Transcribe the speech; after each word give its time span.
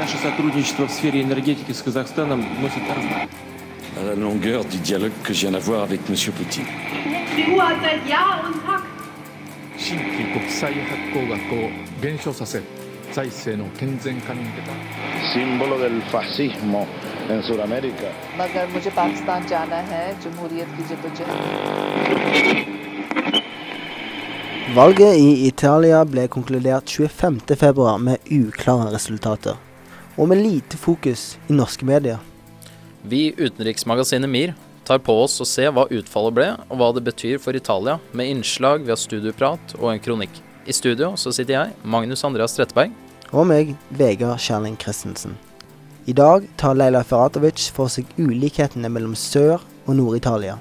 Наше 0.00 0.16
сотрудничество 0.16 0.86
в 0.86 0.90
сфере 0.90 1.20
la 4.08 4.14
longueur 4.14 4.64
du 4.64 4.78
dialogue 4.78 5.12
que 5.22 5.34
je 5.34 5.40
viens 5.42 5.50
d'avoir 5.50 5.82
avec 5.82 6.00
M. 6.08 6.14
Poutine. 6.36 6.64
Símbolo 15.32 15.78
del 15.78 16.02
fascismo 16.12 16.86
en 17.30 17.42
Sudamérica. 17.42 18.10
मगर 18.38 18.66
Valget 24.74 25.16
i 25.16 25.46
Italia 25.46 26.04
ble 26.04 26.28
konkludert 26.28 26.84
25.2 26.84 27.98
med 27.98 28.16
uklare 28.30 28.92
resultater. 28.94 29.69
Og 30.16 30.28
med 30.30 30.42
lite 30.42 30.78
fokus 30.80 31.38
i 31.48 31.54
norske 31.54 31.86
medier. 31.86 32.18
Vi 33.02 33.28
i 33.28 33.34
utenriksmagasinet 33.36 34.30
MIR 34.30 34.54
tar 34.84 34.98
på 34.98 35.14
oss 35.22 35.38
å 35.40 35.46
se 35.48 35.68
hva 35.70 35.86
utfallet 35.90 36.36
ble, 36.36 36.48
og 36.68 36.80
hva 36.80 36.90
det 36.96 37.04
betyr 37.06 37.38
for 37.40 37.56
Italia, 37.56 37.98
med 38.12 38.32
innslag 38.32 38.84
via 38.88 38.96
studioprat 38.98 39.76
og 39.78 39.92
en 39.92 40.02
kronikk. 40.02 40.32
I 40.66 40.74
studio 40.76 41.14
så 41.16 41.32
sitter 41.32 41.56
jeg, 41.56 41.76
Magnus 41.82 42.24
Andreas 42.26 42.56
Tretteberg. 42.56 42.92
Og 43.30 43.46
meg, 43.46 43.76
Vegard 43.94 44.42
Kjerling 44.42 44.76
Christensen. 44.80 45.38
I 46.10 46.16
dag 46.16 46.48
tar 46.58 46.74
Leila 46.74 47.04
Feratovic 47.06 47.68
for 47.76 47.92
seg 47.92 48.08
ulikhetene 48.18 48.90
mellom 48.90 49.14
Sør- 49.14 49.62
og 49.86 49.94
Nord-Italia. 49.96 50.58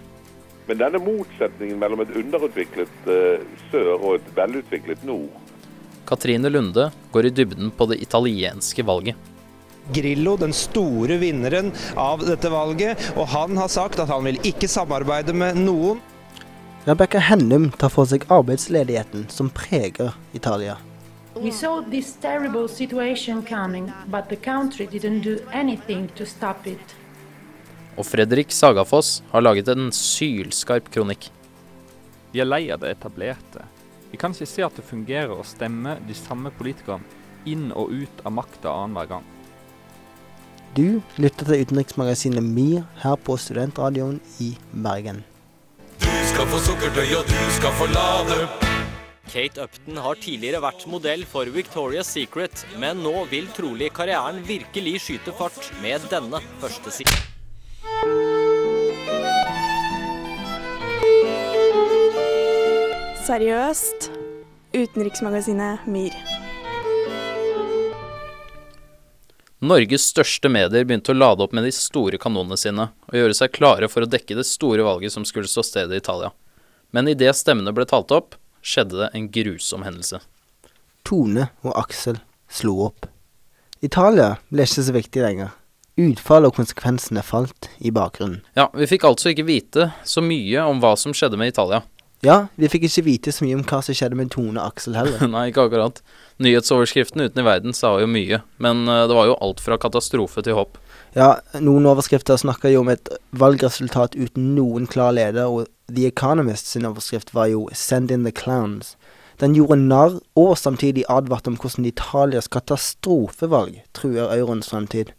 Men 0.70 0.77
denne 0.77 1.02
motsetningen 1.02 1.79
mellom 1.81 2.04
et 2.04 2.13
underutviklet 2.13 3.07
uh, 3.09 3.41
sør 3.71 3.95
og 3.98 4.20
et 4.20 4.34
velutviklet 4.38 5.02
nord, 5.07 5.34
Katrine 6.09 6.49
Lunde 6.49 6.88
går 7.13 7.27
i 7.27 7.29
dybden 7.29 7.70
på 7.77 7.85
det 7.91 7.99
italienske 8.02 8.81
valget. 8.85 9.18
Grillo, 9.93 10.35
den 10.38 10.53
store 10.53 11.17
vinneren 11.21 11.71
av 11.99 12.23
dette 12.26 12.51
valget, 12.51 13.12
og 13.15 13.27
han 13.34 13.57
har 13.57 13.71
sagt 13.71 13.99
at 13.99 14.12
han 14.12 14.26
vil 14.27 14.40
ikke 14.48 14.70
samarbeide 14.70 15.35
med 15.35 15.59
noen. 15.62 16.01
Rebekka 16.87 17.20
Hennum 17.21 17.70
tar 17.77 17.91
for 17.93 18.09
seg 18.09 18.23
arbeidsledigheten 18.31 19.27
som 19.29 19.51
preger 19.54 20.15
Italia. 20.34 20.77
We 21.35 21.51
saw 21.51 21.81
this 21.81 22.15
terrible 22.21 22.68
situation 22.68 23.43
coming, 23.43 23.91
but 24.07 24.29
the 24.29 24.35
country 24.35 24.87
didn't 24.87 25.21
do 25.21 25.37
anything 25.54 26.09
to 26.15 26.26
stop 26.26 26.68
it. 26.68 26.96
Og 27.99 28.05
Fredrik 28.07 28.51
Sagafoss 28.51 29.21
har 29.31 29.43
laget 29.43 29.68
en 29.71 29.91
sylskarp 29.91 30.90
kronikk. 30.91 31.29
Vi 32.31 32.41
er 32.41 32.48
lei 32.48 32.70
av 32.71 32.81
det 32.81 32.93
etablerte. 32.96 33.65
Vi 34.12 34.18
kan 34.18 34.34
ikke 34.34 34.49
se 34.49 34.63
at 34.65 34.76
det 34.77 34.87
fungerer 34.87 35.35
å 35.35 35.46
stemme 35.46 35.98
de 36.07 36.15
samme 36.18 36.51
politikerne 36.55 37.05
inn 37.49 37.70
og 37.71 37.91
ut 37.93 38.24
av 38.26 38.34
makta 38.35 38.71
annenhver 38.71 39.13
gang. 39.13 39.27
Du 40.77 41.01
lytter 41.17 41.48
til 41.48 41.63
utenriksmagasinet 41.65 42.45
MIR 42.45 42.84
her 43.01 43.15
på 43.25 43.35
Studentradioen 43.41 44.20
i 44.39 44.51
Bergen. 44.70 45.23
Du 45.98 46.12
skal 46.29 46.45
få 46.51 46.59
sukkertøy, 46.62 47.07
og 47.17 47.25
du 47.25 47.39
skal 47.55 47.73
få 47.79 47.87
lade. 47.89 48.37
Kate 49.29 49.63
Upton 49.65 49.97
har 49.97 50.21
tidligere 50.21 50.62
vært 50.62 50.85
modell 50.90 51.25
for 51.29 51.49
Victoria's 51.53 52.09
Secret, 52.13 52.65
men 52.81 53.01
nå 53.01 53.25
vil 53.31 53.49
trolig 53.57 53.90
karrieren 53.97 54.43
virkelig 54.45 54.99
skyte 55.07 55.34
fart 55.37 55.71
med 55.81 56.05
denne 56.13 56.41
første 56.62 56.93
siden. 56.93 57.17
Seriøst. 63.25 64.12
Utenriksmagasinet 64.73 65.90
MIR. 65.90 66.49
Norges 69.59 70.06
største 70.07 70.47
medier 70.47 70.85
begynte 70.88 71.12
å 71.12 71.18
lade 71.18 71.44
opp 71.44 71.52
med 71.52 71.66
de 71.68 71.72
store 71.75 72.19
kanonene 72.22 72.56
sine, 72.57 72.85
og 73.12 73.18
gjøre 73.18 73.35
seg 73.35 73.52
klare 73.52 73.90
for 73.91 74.06
å 74.06 74.07
dekke 74.07 74.38
det 74.38 74.47
store 74.47 74.85
valget 74.88 75.12
som 75.12 75.25
skulle 75.28 75.52
stå 75.52 75.66
stedet 75.68 75.97
i 75.97 76.00
Italia. 76.00 76.31
Men 76.96 77.12
idet 77.12 77.36
stemmene 77.36 77.74
ble 77.75 77.84
talt 77.90 78.14
opp, 78.16 78.38
skjedde 78.64 79.02
det 79.02 79.09
en 79.14 79.28
grusom 79.36 79.84
hendelse. 79.84 80.22
Tone 81.03 81.50
og 81.66 81.74
Aksel 81.75 82.22
slo 82.47 82.78
opp. 82.88 83.09
Italia 83.84 84.38
ble 84.47 84.64
ikke 84.64 84.86
så 84.88 84.96
viktig 84.96 85.24
lenger. 85.24 85.52
Utfallet 86.00 86.53
og 86.53 86.56
konsekvensene 86.62 87.24
falt 87.28 87.68
i 87.84 87.91
bakgrunnen. 87.91 88.40
Ja, 88.56 88.70
vi 88.72 88.88
fikk 88.88 89.03
altså 89.09 89.34
ikke 89.34 89.47
vite 89.50 89.90
så 90.08 90.24
mye 90.24 90.64
om 90.72 90.80
hva 90.80 90.94
som 91.00 91.12
skjedde 91.16 91.40
med 91.40 91.52
Italia. 91.52 91.84
Ja, 92.25 92.50
vi 92.59 92.68
fikk 92.68 92.84
ikke 92.90 93.06
vite 93.06 93.31
så 93.31 93.46
mye 93.46 93.56
om 93.56 93.63
hva 93.63 93.80
som 93.85 93.96
skjedde 93.96 94.18
med 94.19 94.31
Tone 94.34 94.59
Aksel 94.59 94.97
heller. 95.00 95.24
Nei, 95.34 95.50
ikke 95.52 95.69
akkurat. 95.69 96.02
Nyhetsoverskriften 96.44 97.24
uten 97.24 97.41
i 97.41 97.47
verden 97.47 97.75
sa 97.75 97.94
jo 98.02 98.09
mye, 98.12 98.41
men 98.59 98.84
eh, 98.91 99.06
det 99.07 99.16
var 99.16 99.30
jo 99.30 99.38
alt 99.40 99.63
fra 99.63 99.80
katastrofe 99.80 100.44
til 100.44 100.58
håp. 100.59 100.79
Ja, 101.16 101.38
noen 101.63 101.88
overskrifter 101.90 102.38
snakker 102.38 102.74
jo 102.74 102.84
om 102.84 102.91
et 102.91 103.08
valgresultat 103.31 104.18
uten 104.19 104.52
noen 104.58 104.85
klar 104.91 105.16
leder, 105.16 105.47
og 105.47 105.72
The 105.90 106.09
Economist 106.12 106.68
sin 106.69 106.85
overskrift 106.85 107.34
var 107.34 107.50
jo 107.50 107.69
'Send 107.74 108.12
in 108.12 108.28
the 108.28 108.35
clowns'. 108.35 108.96
Den 109.40 109.56
gjorde 109.56 109.79
narr, 109.79 110.19
og 110.35 110.58
samtidig 110.58 111.06
advarte 111.09 111.47
om 111.47 111.56
hvordan 111.56 111.85
Italias 111.85 112.52
katastrofevalg 112.52 113.79
truer 113.96 114.28
euroens 114.35 114.69
fremtid. 114.69 115.16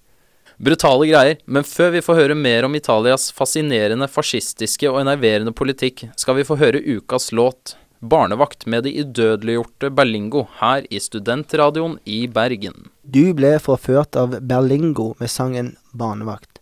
Brutale 0.60 1.06
greier, 1.08 1.38
men 1.48 1.64
før 1.64 1.94
vi 1.94 2.00
får 2.04 2.18
høre 2.18 2.34
mer 2.36 2.66
om 2.66 2.74
Italias 2.76 3.30
fascinerende 3.32 4.04
fascistiske 4.12 4.90
og 4.90 4.98
enerverende 5.00 5.54
politikk, 5.56 6.02
skal 6.20 6.36
vi 6.36 6.44
få 6.44 6.58
høre 6.60 6.82
ukas 6.84 7.30
låt 7.32 7.76
'Barnevakt' 8.00 8.66
med 8.66 8.84
de 8.84 8.92
idødeliggjorte 9.00 9.88
Berlingo 9.90 10.42
her 10.58 10.84
i 10.90 11.00
Studentradioen 11.00 11.96
i 12.04 12.26
Bergen. 12.26 12.90
Du 13.04 13.32
ble 13.32 13.54
forført 13.58 14.16
av 14.16 14.36
Berlingo 14.40 15.14
med 15.20 15.30
sangen 15.30 15.76
'Barnevakt'. 15.94 16.60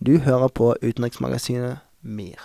Du 0.00 0.16
hører 0.18 0.48
på 0.48 0.76
utenriksmagasinet 0.80 1.76
MIR. 2.02 2.40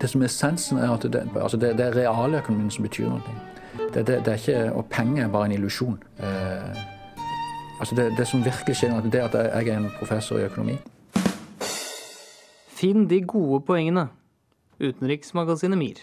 Det 0.00 0.10
som 0.10 0.22
er 0.22 0.30
essensen, 0.30 0.78
er 0.78 0.94
at 0.94 1.02
det, 1.02 1.26
altså 1.34 1.56
det, 1.56 1.76
det 1.76 1.86
er 1.86 1.98
realøkonomien 2.06 2.70
som 2.70 2.86
betyr 2.86 3.10
noe. 3.10 3.45
Det, 3.96 4.06
det, 4.06 4.16
det 4.24 4.32
er 4.32 4.40
ikke, 4.42 4.72
og 4.76 4.88
penger 4.92 5.24
er 5.24 5.28
bare 5.32 5.48
en 5.48 5.52
illusjon. 5.56 5.96
Eh, 6.20 6.80
altså 7.80 7.96
det, 7.96 8.10
det 8.18 8.26
som 8.28 8.42
virkelig 8.44 8.74
skjer, 8.76 8.98
det 9.08 9.22
er 9.22 9.30
at 9.30 9.36
jeg 9.40 9.70
er 9.72 9.78
en 9.78 9.86
professor 9.96 10.36
i 10.36 10.44
økonomi. 10.44 10.74
Finn 12.76 13.06
de 13.08 13.22
gode 13.24 13.62
poengene. 13.64 14.10
Utenriksmagasinet 14.76 15.80
MIR. 15.80 16.02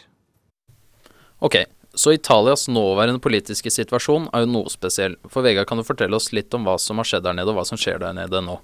Ok, 1.46 1.60
så 1.94 2.16
Italias 2.18 2.66
nåværende 2.66 3.22
politiske 3.22 3.70
situasjon 3.70 4.26
er 4.34 4.48
jo 4.48 4.50
noe 4.56 4.74
spesiell. 4.74 5.20
For 5.30 5.46
Vegard, 5.46 5.70
kan 5.70 5.78
du 5.78 5.86
fortelle 5.86 6.18
oss 6.18 6.32
litt 6.34 6.54
om 6.58 6.66
hva 6.66 6.80
som 6.82 6.98
har 6.98 7.06
skjedd 7.06 7.28
der 7.28 7.38
nede, 7.38 7.54
og 7.54 7.60
hva 7.60 7.68
som 7.70 7.78
skjer 7.78 8.02
der 8.02 8.18
nede 8.18 8.42
nå? 8.42 8.58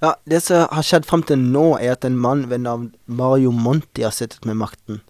Ja, 0.00 0.14
Det 0.24 0.40
som 0.48 0.64
har 0.72 0.86
skjedd 0.86 1.04
frem 1.04 1.26
til 1.28 1.44
nå, 1.44 1.74
er 1.76 1.92
at 1.92 2.08
en 2.08 2.16
mann 2.16 2.48
ved 2.48 2.64
navn 2.64 2.88
Mario 3.04 3.52
Monti 3.52 4.08
har 4.08 4.16
sittet 4.16 4.48
med 4.48 4.56
makten. 4.64 5.04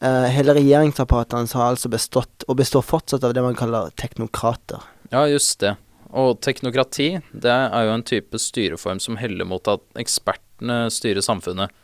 Eh, 0.00 0.28
hele 0.30 0.54
regjeringsapparatet 0.54 1.52
har 1.58 1.72
altså 1.72 1.90
bestått, 1.90 2.46
og 2.46 2.60
består 2.60 2.84
fortsatt 2.86 3.24
av 3.26 3.34
det 3.34 3.42
man 3.42 3.58
kaller 3.58 3.90
teknokrater. 3.98 4.84
Ja, 5.10 5.24
just 5.26 5.58
det. 5.64 5.74
Og 6.14 6.38
teknokrati, 6.44 7.18
det 7.32 7.52
er 7.52 7.84
jo 7.84 7.96
en 7.96 8.06
type 8.06 8.38
styreform 8.40 9.00
som 9.02 9.18
heller 9.20 9.48
mot 9.48 9.66
at 9.68 9.82
ekspertene 9.98 10.86
styrer 10.92 11.24
samfunnet. 11.24 11.74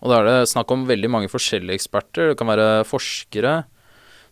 Og 0.00 0.10
da 0.10 0.18
er 0.18 0.28
det 0.28 0.50
snakk 0.50 0.72
om 0.72 0.88
veldig 0.88 1.10
mange 1.12 1.30
forskjellige 1.30 1.78
eksperter. 1.78 2.32
Det 2.32 2.38
kan 2.40 2.50
være 2.50 2.82
forskere, 2.88 3.62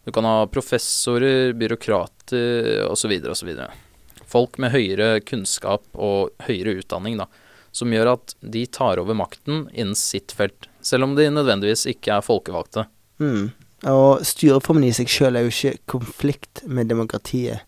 du 0.09 0.13
kan 0.13 0.25
ha 0.25 0.47
professorer, 0.49 1.53
byråkrater 1.53 2.87
osv. 2.89 3.13
osv. 3.29 3.51
Folk 4.29 4.57
med 4.61 4.73
høyere 4.73 5.21
kunnskap 5.21 5.85
og 5.95 6.33
høyere 6.47 6.79
utdanning, 6.81 7.21
da. 7.21 7.29
Som 7.77 7.93
gjør 7.93 8.15
at 8.15 8.33
de 8.41 8.65
tar 8.73 9.01
over 9.01 9.17
makten 9.17 9.67
innen 9.75 9.97
sitt 9.99 10.33
felt. 10.33 10.71
Selv 10.81 11.05
om 11.05 11.13
de 11.15 11.29
nødvendigvis 11.29 11.85
ikke 11.93 12.17
er 12.17 12.25
folkevalgte. 12.25 12.87
Mm. 13.23 13.51
Og 13.89 14.27
styreformen 14.27 14.89
i 14.89 14.95
seg 14.95 15.11
sjøl 15.11 15.39
er 15.39 15.47
jo 15.47 15.55
ikke 15.55 15.79
konflikt 15.99 16.65
med 16.67 16.91
demokratiet, 16.91 17.63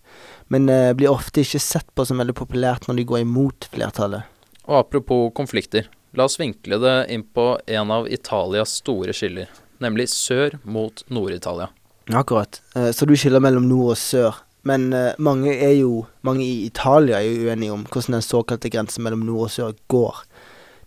men 0.51 0.67
eh, 0.73 0.91
blir 0.99 1.13
ofte 1.13 1.45
ikke 1.45 1.63
sett 1.63 1.87
på 1.95 2.07
som 2.07 2.19
veldig 2.19 2.35
populært 2.39 2.89
når 2.89 2.99
de 2.99 3.07
går 3.13 3.23
imot 3.23 3.69
flertallet. 3.71 4.27
Og 4.67 4.81
apropos 4.83 5.31
konflikter, 5.35 5.87
la 6.19 6.27
oss 6.27 6.41
vinkle 6.41 6.81
det 6.83 6.97
inn 7.15 7.23
på 7.23 7.53
en 7.67 7.95
av 7.95 8.11
Italias 8.11 8.81
store 8.83 9.15
skiller, 9.15 9.51
nemlig 9.79 10.11
sør 10.11 10.59
mot 10.67 11.05
Nord-Italia. 11.07 11.71
Akkurat. 12.11 12.63
Eh, 12.75 12.91
så 12.91 13.07
du 13.07 13.15
skiller 13.15 13.43
mellom 13.43 13.69
nord 13.71 13.95
og 13.95 14.01
sør. 14.01 14.43
Men 14.63 14.93
eh, 14.93 15.17
mange 15.19 15.55
jo 15.79 16.07
Mange 16.27 16.45
i 16.45 16.67
Italia 16.67 17.17
er 17.17 17.25
jo 17.25 17.49
uenige 17.49 17.73
om 17.73 17.87
hvordan 17.89 18.19
den 18.19 18.25
såkalte 18.25 18.69
grensen 18.69 19.07
mellom 19.07 19.23
nord 19.25 19.47
og 19.47 19.53
sør 19.55 19.77
går. 19.89 20.25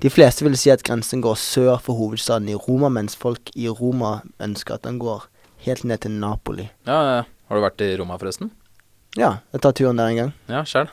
De 0.01 0.09
fleste 0.11 0.43
vil 0.45 0.57
si 0.59 0.71
at 0.73 0.83
grensen 0.83 1.21
går 1.23 1.37
sør 1.39 1.77
for 1.83 1.95
hovedstaden 1.99 2.49
i 2.51 2.57
Roma, 2.57 2.89
mens 2.91 3.15
folk 3.19 3.53
i 3.55 3.69
Roma 3.69 4.21
ønsker 4.43 4.75
at 4.75 4.87
den 4.87 4.99
går 4.99 5.27
helt 5.67 5.83
ned 5.87 6.03
til 6.03 6.11
Napoli. 6.11 6.67
Ja, 6.87 6.99
ja. 7.07 7.23
Har 7.49 7.59
du 7.59 7.63
vært 7.63 7.83
i 7.85 7.93
Roma, 7.99 8.17
forresten? 8.19 8.51
Ja, 9.19 9.37
jeg 9.53 9.61
tar 9.61 9.75
turen 9.77 9.99
der 9.99 10.09
en 10.09 10.19
gang. 10.19 10.31
Ja, 10.49 10.63
sjæl. 10.67 10.89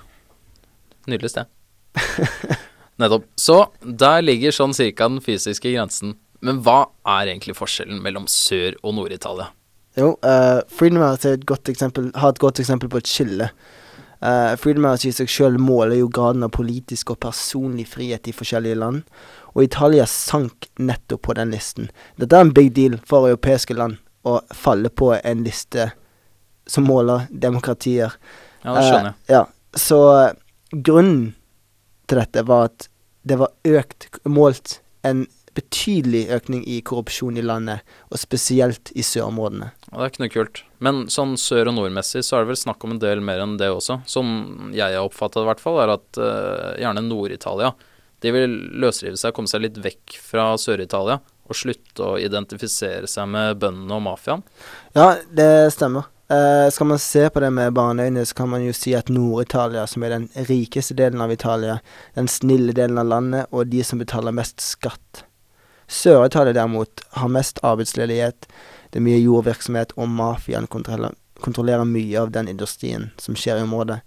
Nydelig 1.09 1.33
sted. 1.33 1.49
Nettopp. 3.01 3.25
Så 3.41 3.63
der 3.81 4.21
ligger 4.23 4.53
sånn 4.55 4.77
cirka 4.77 5.09
den 5.09 5.23
fysiske 5.25 5.73
grensen. 5.73 6.19
Men 6.45 6.61
hva 6.65 6.91
er 7.09 7.33
egentlig 7.33 7.57
forskjellen 7.57 8.01
mellom 8.05 8.29
Sør- 8.31 8.79
og 8.83 8.95
Nord-Italia? 8.97 9.51
Jo, 9.99 10.15
uh, 10.23 10.61
Freedom 10.71 11.03
er 11.03 11.19
et 11.33 11.47
godt 11.49 11.69
eksempel, 11.73 12.11
har 12.17 12.35
et 12.35 12.41
godt 12.41 12.61
eksempel 12.63 12.91
på 12.93 13.01
et 13.01 13.11
skille. 13.11 13.51
Uh, 14.21 14.53
Freedom 14.61 14.85
House 14.85 15.09
i 15.09 15.15
seg 15.17 15.31
sjøl 15.33 15.57
måler 15.61 15.97
jo 15.97 16.11
graden 16.13 16.45
av 16.45 16.53
politisk 16.53 17.15
og 17.15 17.23
personlig 17.25 17.87
frihet 17.89 18.29
i 18.29 18.35
forskjellige 18.37 18.77
land, 18.83 19.01
og 19.55 19.65
Italia 19.65 20.05
sank 20.07 20.69
nettopp 20.79 21.23
på 21.29 21.37
den 21.39 21.55
listen. 21.55 21.89
Dette 22.21 22.37
er 22.37 22.45
en 22.45 22.55
big 22.57 22.75
deal 22.77 22.99
for 23.09 23.31
europeiske 23.31 23.77
land, 23.79 23.97
å 24.29 24.43
falle 24.53 24.93
på 24.93 25.15
en 25.17 25.45
liste 25.47 25.89
som 26.69 26.85
måler 26.85 27.25
demokratier. 27.33 28.13
Ja, 28.61 28.77
det 28.77 28.85
skjønner 28.85 29.09
jeg. 29.09 29.17
Uh, 29.17 29.33
ja, 29.33 29.43
så 29.81 30.01
grunnen 30.71 31.33
til 32.11 32.21
dette 32.21 32.45
var 32.45 32.69
at 32.69 32.91
det 33.25 33.41
var 33.41 33.55
økt, 33.65 34.11
målt 34.29 34.81
en 35.07 35.25
betydelig 35.59 36.27
økning 36.37 36.63
i 36.69 36.81
korrupsjon 36.87 37.39
i 37.41 37.45
landet, 37.45 37.87
og 38.11 38.21
spesielt 38.23 38.93
i 38.95 39.05
sørområdene. 39.07 39.71
Ja, 39.91 39.95
det 39.97 40.05
er 40.05 40.13
ikke 40.13 40.25
noe 40.25 40.35
kult. 40.35 40.63
Men 40.81 41.03
sånn 41.13 41.37
sør- 41.41 41.73
og 41.73 41.77
nordmessig 41.77 42.23
så 42.27 42.39
er 42.39 42.45
det 42.45 42.53
vel 42.53 42.63
snakk 42.63 42.85
om 42.87 42.95
en 42.95 43.03
del 43.03 43.23
mer 43.25 43.43
enn 43.45 43.59
det 43.61 43.71
også. 43.73 44.01
Som 44.09 44.71
jeg 44.77 44.97
har 44.97 45.05
oppfatta 45.05 45.41
det, 45.41 45.47
i 45.47 45.51
hvert 45.51 45.65
fall, 45.65 45.81
er 45.83 45.95
at 45.97 46.21
uh, 46.23 46.79
gjerne 46.81 47.07
Nord-Italia 47.09 47.75
de 48.21 48.33
vil 48.35 48.55
løsrive 48.83 49.17
seg, 49.17 49.33
komme 49.37 49.49
seg 49.49 49.65
litt 49.65 49.79
vekk 49.81 50.19
fra 50.21 50.53
Sør-Italia 50.61 51.21
og 51.51 51.57
slutte 51.57 52.05
å 52.05 52.19
identifisere 52.21 53.09
seg 53.11 53.29
med 53.33 53.59
bøndene 53.63 53.97
og 53.97 54.05
mafiaen. 54.05 54.45
Ja, 54.95 55.15
det 55.35 55.73
stemmer. 55.75 56.11
Uh, 56.31 56.69
skal 56.71 56.87
man 56.87 57.01
se 57.03 57.25
på 57.33 57.41
det 57.43 57.49
med 57.51 57.73
barneøyne, 57.75 58.23
så 58.29 58.37
kan 58.39 58.53
man 58.53 58.63
jo 58.63 58.75
si 58.77 58.93
at 58.95 59.11
Nord-Italia, 59.11 59.83
som 59.91 60.05
er 60.07 60.15
den 60.15 60.29
rikeste 60.47 60.95
delen 60.95 61.25
av 61.25 61.33
Italia, 61.35 61.81
den 62.15 62.31
snille 62.31 62.77
delen 62.77 63.01
av 63.03 63.09
landet, 63.11 63.51
og 63.51 63.73
de 63.73 63.83
som 63.87 63.99
betaler 63.99 64.37
mest 64.37 64.63
skatt. 64.63 65.25
Sør-Italia 65.91 66.55
derimot 66.55 67.03
har 67.19 67.33
mest 67.33 67.59
arbeidsledighet, 67.67 68.47
det 68.91 68.99
er 68.99 69.07
mye 69.07 69.21
jordvirksomhet, 69.23 69.95
og 69.99 70.11
mafiaen 70.11 70.69
kontrollerer, 70.71 71.17
kontrollerer, 71.43 71.87
mye 71.89 72.21
av 72.21 72.33
den 72.35 72.51
industrien 72.51 73.11
som 73.21 73.39
skjer 73.39 73.61
i 73.61 73.67
området. 73.67 74.01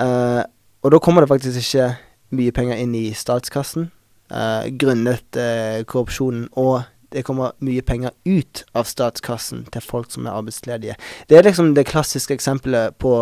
Uh, 0.00 0.42
og 0.82 0.94
da 0.94 1.00
kommer 1.02 1.24
det 1.24 1.30
faktisk 1.30 1.60
ikke 1.60 1.90
mye 2.36 2.54
penger 2.56 2.80
inn 2.80 2.96
i 2.96 3.10
statskassen, 3.16 3.90
uh, 4.32 4.64
grunnet 4.80 5.40
korrupsjonen 5.88 6.48
og 6.56 6.82
det 7.12 7.24
kommer 7.26 7.52
mye 7.64 7.82
penger 7.84 8.14
ut 8.24 8.62
av 8.76 8.88
statskassen 8.88 9.66
til 9.72 9.84
folk 9.84 10.10
som 10.12 10.26
er 10.26 10.36
arbeidsledige. 10.38 10.96
Det 11.28 11.38
er 11.38 11.46
liksom 11.46 11.74
det 11.76 11.86
klassiske 11.90 12.34
eksempelet 12.38 12.96
på 13.02 13.12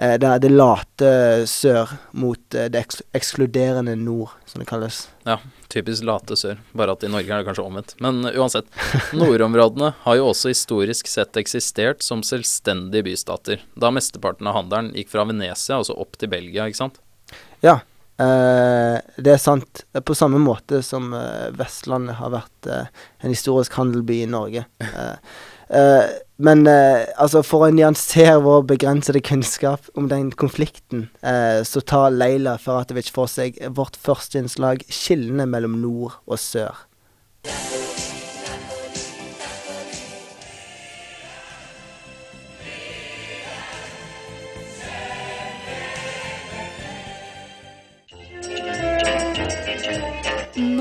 det, 0.00 0.28
det 0.40 0.48
late 0.48 1.08
sør 1.50 1.90
mot 2.16 2.54
eh, 2.56 2.70
det 2.72 2.80
eks 2.86 3.02
ekskluderende 3.16 3.92
nord, 4.00 4.32
som 4.48 4.62
det 4.62 4.68
kalles. 4.70 5.02
Ja, 5.28 5.36
typisk 5.68 6.06
late 6.08 6.38
sør. 6.40 6.62
Bare 6.72 6.94
at 6.96 7.04
i 7.04 7.10
Norge 7.12 7.28
er 7.28 7.42
det 7.42 7.48
kanskje 7.50 7.66
omvendt. 7.66 7.92
Men 8.00 8.22
uh, 8.24 8.32
uansett. 8.40 8.70
Nordområdene 9.12 9.92
har 10.06 10.16
jo 10.16 10.30
også 10.30 10.54
historisk 10.54 11.10
sett 11.10 11.36
eksistert 11.40 12.04
som 12.06 12.24
selvstendige 12.24 13.10
bystater, 13.10 13.60
da 13.76 13.92
mesteparten 13.92 14.48
av 14.48 14.56
handelen 14.62 14.94
gikk 14.96 15.12
fra 15.12 15.26
Venezia, 15.28 15.76
altså 15.76 15.98
opp 16.00 16.16
til 16.20 16.32
Belgia, 16.32 16.68
ikke 16.70 16.84
sant? 16.86 17.00
Ja, 17.64 17.82
Uh, 18.20 19.00
det 19.16 19.30
er 19.32 19.38
sant. 19.40 19.86
På 20.04 20.12
samme 20.12 20.36
måte 20.44 20.82
som 20.84 21.06
uh, 21.16 21.48
Vestlandet 21.56 22.18
har 22.18 22.34
vært 22.34 22.66
uh, 22.68 23.06
en 23.24 23.32
historisk 23.32 23.78
handelby 23.80 24.18
i 24.26 24.28
Norge. 24.28 24.66
Men 25.70 26.66
altså, 26.66 27.44
for 27.46 27.66
å 27.66 27.70
nyansere 27.70 28.40
vår 28.42 28.64
begrensede 28.72 29.20
kunnskap 29.22 29.86
om 29.94 30.08
den 30.10 30.32
konflikten, 30.34 31.04
så 31.22 31.82
tar 31.86 32.10
Leila 32.10 32.56
Feratovic 32.58 33.12
for 33.14 33.30
seg 33.30 33.60
vårt 33.76 33.98
første 34.00 34.40
innslag, 34.40 34.82
skillene 34.90 35.46
mellom 35.46 35.78
nord 35.78 36.16
og 36.26 36.40
sør. 36.42 36.74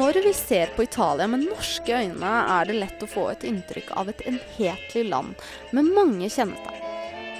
Når 0.09 0.23
vi 0.25 0.31
ser 0.33 0.71
på 0.75 0.83
Italia 0.83 1.27
med 1.29 1.43
norske 1.45 1.93
øyne, 1.93 2.29
er 2.49 2.65
det 2.65 2.79
lett 2.79 3.03
å 3.05 3.07
få 3.11 3.27
et 3.29 3.43
inntrykk 3.45 3.91
av 4.01 4.07
et 4.09 4.21
enhetlig 4.25 5.03
land 5.05 5.41
med 5.77 5.89
mange 5.93 6.25
kjennetegn. 6.33 6.87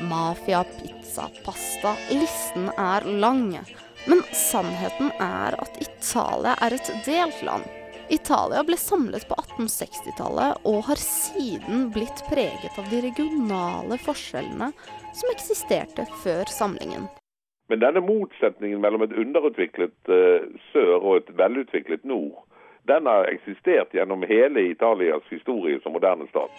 Mafia, 0.06 0.60
pizza, 0.75 1.25
pasta 1.42 1.95
Listen 2.12 2.68
er 2.77 3.07
lang. 3.24 3.56
Men 4.06 4.21
sannheten 4.38 5.10
er 5.18 5.57
at 5.57 5.80
Italia 5.81 6.54
er 6.62 6.75
et 6.77 6.92
delt 7.07 7.39
land. 7.48 7.66
Italia 8.13 8.62
ble 8.68 8.77
samlet 8.77 9.25
på 9.31 9.39
1860-tallet 9.48 10.62
og 10.69 10.83
har 10.92 11.01
siden 11.01 11.88
blitt 11.95 12.21
preget 12.30 12.77
av 12.77 12.86
de 12.94 13.01
regionale 13.07 13.98
forskjellene 14.04 14.69
som 15.10 15.33
eksisterte 15.33 16.06
før 16.21 16.45
samlingen. 16.54 17.10
Men 17.74 17.81
denne 17.81 18.06
motsetningen 18.06 18.77
mellom 18.81 19.07
et 19.07 19.18
underutviklet 19.25 20.13
uh, 20.13 20.45
sør 20.69 20.95
og 21.00 21.18
et 21.18 21.33
velutviklet 21.42 22.06
nord, 22.06 22.45
den 22.89 23.07
har 23.09 23.30
eksistert 23.30 23.94
gjennom 23.94 24.25
hele 24.27 24.65
Italias 24.71 25.24
historie 25.30 25.80
som 25.83 25.95
moderne 25.95 26.27
stat. 26.30 26.51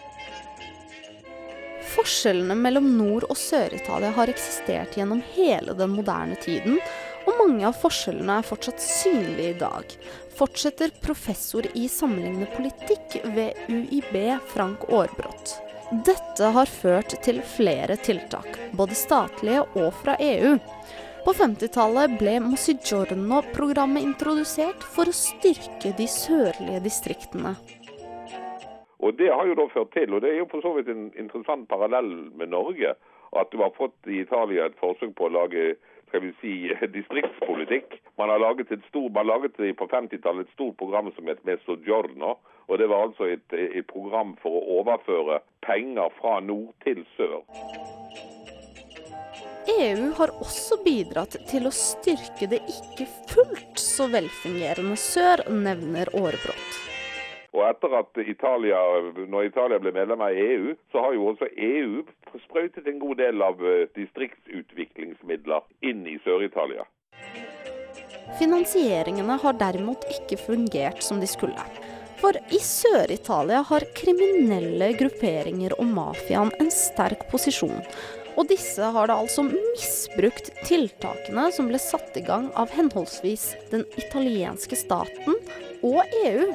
Forskjellene 1.90 2.54
mellom 2.54 2.86
Nord- 2.98 3.26
og 3.26 3.38
Sør-Italia 3.38 4.12
har 4.14 4.30
eksistert 4.30 4.94
gjennom 4.96 5.22
hele 5.34 5.74
den 5.74 5.90
moderne 5.96 6.36
tiden, 6.38 6.78
og 7.26 7.36
mange 7.40 7.66
av 7.66 7.74
forskjellene 7.76 8.38
er 8.40 8.46
fortsatt 8.46 8.82
synlige 8.82 9.54
i 9.54 9.58
dag, 9.58 9.96
fortsetter 10.38 10.94
professor 11.02 11.66
i 11.74 11.88
sammenlignende 11.90 12.48
politikk 12.54 13.18
ved 13.34 13.58
UiB 13.68 14.14
Frank 14.54 14.86
Aarbrot. 14.88 15.56
Dette 16.06 16.52
har 16.54 16.70
ført 16.70 17.16
til 17.24 17.42
flere 17.56 17.98
tiltak, 17.98 18.54
både 18.78 18.94
statlige 18.94 19.66
og 19.74 19.90
fra 19.98 20.14
EU. 20.22 20.54
På 21.24 21.32
50-tallet 21.36 22.14
ble 22.20 22.38
Mosigiorno-programmet 22.40 24.02
introdusert 24.02 24.84
for 24.94 25.10
å 25.10 25.16
styrke 25.16 25.92
de 25.98 26.06
sørlige 26.08 26.80
distriktene. 26.86 27.52
Og 29.04 29.16
Det 29.18 29.28
har 29.28 29.44
jo 29.48 29.56
da 29.58 29.66
ført 29.72 29.92
til, 29.92 30.14
og 30.14 30.22
det 30.24 30.30
er 30.32 30.38
jo 30.40 30.48
for 30.48 30.64
så 30.64 30.72
vidt 30.76 30.88
en 30.88 31.10
interessant 31.20 31.68
parallell 31.68 32.10
med 32.40 32.52
Norge, 32.52 32.94
at 33.36 33.52
du 33.52 33.60
har 33.60 33.76
fått 33.76 34.08
i 34.08 34.22
Italia 34.24 34.66
et 34.66 34.80
forsøk 34.80 35.12
på 35.16 35.28
å 35.28 35.34
lage 35.36 35.74
skal 36.10 36.24
vi 36.24 36.32
si, 36.40 36.54
distriktspolitikk. 36.96 38.00
Man 38.18 38.32
har 38.32 38.40
laget, 38.42 38.72
et 38.72 38.88
stor, 38.88 39.08
man 39.14 39.28
laget 39.28 39.60
på 39.60 39.90
50-tallet 39.92 40.48
et 40.48 40.56
stort 40.56 40.76
program 40.80 41.12
som 41.16 41.28
het 41.28 41.44
Mezzogiorno. 41.44 42.36
og 42.66 42.78
Det 42.78 42.88
var 42.88 43.08
altså 43.08 43.28
et, 43.30 43.46
et 43.52 43.86
program 43.86 44.36
for 44.42 44.56
å 44.56 44.80
overføre 44.80 45.40
penger 45.66 46.12
fra 46.20 46.40
nord 46.40 46.72
til 46.84 47.04
sør. 47.16 47.44
EU 49.70 50.10
har 50.18 50.32
også 50.42 50.80
bidratt 50.84 51.36
til 51.48 51.68
å 51.68 51.72
styrke 51.74 52.48
det 52.50 52.60
ikke 52.68 53.06
fullt 53.30 53.80
så 53.80 54.08
velfungerende 54.10 54.96
sør, 54.98 55.44
nevner 55.50 56.10
Aarebrot. 56.16 56.78
Og 57.50 57.64
etter 57.66 57.94
at 57.98 58.20
Italia, 58.22 58.78
når 59.26 59.48
Italia 59.48 59.80
ble 59.82 59.92
medlem 59.94 60.22
av 60.22 60.36
EU, 60.38 60.74
så 60.92 61.02
har 61.02 61.16
jo 61.16 61.30
også 61.32 61.48
EU 61.56 62.04
sprøytet 62.44 62.86
en 62.86 63.00
god 63.02 63.18
del 63.18 63.42
av 63.42 63.62
distriktsutviklingsmidler 63.98 65.66
inn 65.90 66.04
i 66.06 66.16
Sør-Italia. 66.24 66.86
Finansieringene 68.38 69.38
har 69.42 69.58
derimot 69.58 70.06
ikke 70.14 70.38
fungert 70.38 71.02
som 71.02 71.18
de 71.22 71.26
skulle. 71.30 71.64
For 72.20 72.36
i 72.52 72.60
Sør-Italia 72.62 73.64
har 73.66 73.86
kriminelle 73.96 74.92
grupperinger 74.98 75.74
og 75.80 75.88
mafiaen 75.90 76.52
en 76.60 76.70
sterk 76.74 77.26
posisjon. 77.32 77.80
Og 78.38 78.48
disse 78.50 78.90
har 78.94 79.10
da 79.10 79.16
altså 79.20 79.44
misbrukt 79.46 80.52
tiltakene 80.66 81.48
som 81.54 81.70
ble 81.70 81.80
satt 81.82 82.16
i 82.18 82.24
gang 82.26 82.50
av 82.58 82.72
henholdsvis 82.74 83.50
den 83.72 83.86
italienske 84.00 84.78
staten 84.78 85.38
og 85.86 86.02
EU. 86.24 86.46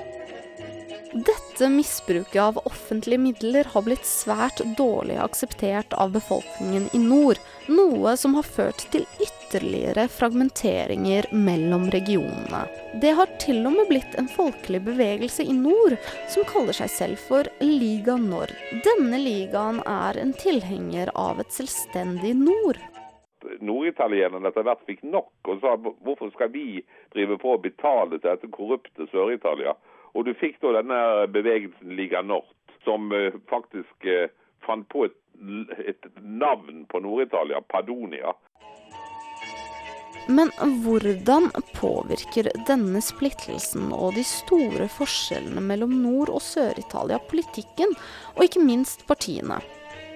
Dette 1.15 1.44
misbruket 1.61 2.41
av 2.41 2.57
offentlige 2.57 3.17
midler 3.17 3.67
har 3.73 3.81
blitt 3.85 4.05
svært 4.05 4.61
dårlig 4.77 5.15
akseptert 5.23 5.93
av 5.93 6.11
befolkningen 6.11 6.89
i 6.93 6.99
nord, 6.99 7.39
noe 7.67 8.15
som 8.17 8.35
har 8.35 8.43
ført 8.47 8.83
til 8.93 9.05
ytterligere 9.23 10.07
fragmenteringer 10.11 11.29
mellom 11.31 11.87
regionene. 11.93 12.65
Det 13.01 13.13
har 13.17 13.31
til 13.41 13.61
og 13.65 13.77
med 13.77 13.89
blitt 13.91 14.17
en 14.19 14.27
folkelig 14.31 14.83
bevegelse 14.89 15.45
i 15.47 15.55
nord 15.55 15.95
som 16.33 16.47
kaller 16.49 16.75
seg 16.75 16.91
selv 16.91 17.23
for 17.29 17.47
Liga 17.63 18.17
Nord. 18.19 18.51
Denne 18.85 19.21
ligaen 19.21 19.79
er 19.87 20.19
en 20.21 20.35
tilhenger 20.37 21.13
av 21.15 21.39
et 21.43 21.55
selvstendig 21.55 22.35
nord 22.41 22.81
norditalienerne 23.61 24.49
etter 24.49 24.65
hvert 24.65 24.85
fikk 24.87 25.03
nok 25.05 25.49
og 25.51 25.59
sa 25.61 25.75
hvorfor 25.77 26.31
skal 26.33 26.49
vi 26.53 26.81
drive 27.13 27.37
på 27.41 27.53
å 27.53 27.61
betale 27.61 28.17
til 28.17 28.31
dette 28.31 28.49
korrupte 28.53 29.05
Sør-Italia? 29.11 29.75
Og 30.15 30.25
du 30.25 30.33
fikk 30.39 30.61
da 30.63 30.77
denne 30.77 30.99
bevegelsen 31.35 31.95
Liga 31.97 32.21
Nord, 32.23 32.47
som 32.87 33.11
uh, 33.11 33.35
faktisk 33.51 34.07
uh, 34.07 34.31
fant 34.65 34.87
på 34.89 35.05
et, 35.09 35.17
et 35.83 36.07
navn 36.21 36.85
på 36.89 37.01
Nord-Italia, 37.03 37.61
Padonia. 37.67 38.33
Men 40.27 40.49
hvordan 40.81 41.51
påvirker 41.75 42.49
denne 42.65 43.01
splittelsen 43.03 43.91
og 43.93 44.15
de 44.15 44.23
store 44.25 44.87
forskjellene 44.89 45.61
mellom 45.61 45.93
Nord- 46.01 46.33
og 46.33 46.41
Sør-Italia 46.41 47.19
politikken, 47.29 47.93
og 48.33 48.47
ikke 48.47 48.63
minst 48.65 49.05
partiene? 49.05 49.59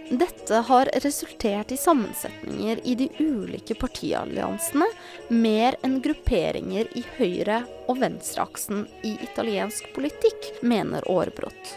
Dette 0.10 0.56
har 0.66 0.90
resultert 1.04 1.72
i 1.72 1.78
sammensetninger 1.78 2.80
i 2.84 2.96
de 2.96 3.10
ulike 3.20 3.76
partialliansene 3.78 4.88
mer 5.30 5.76
enn 5.86 6.00
grupperinger 6.02 6.90
i 6.98 7.04
høyre- 7.20 7.62
og 7.86 8.00
venstreaksen 8.02 8.88
i 9.06 9.12
italiensk 9.22 9.92
politikk, 9.94 10.50
mener 10.66 11.06
Aarbrot. 11.06 11.76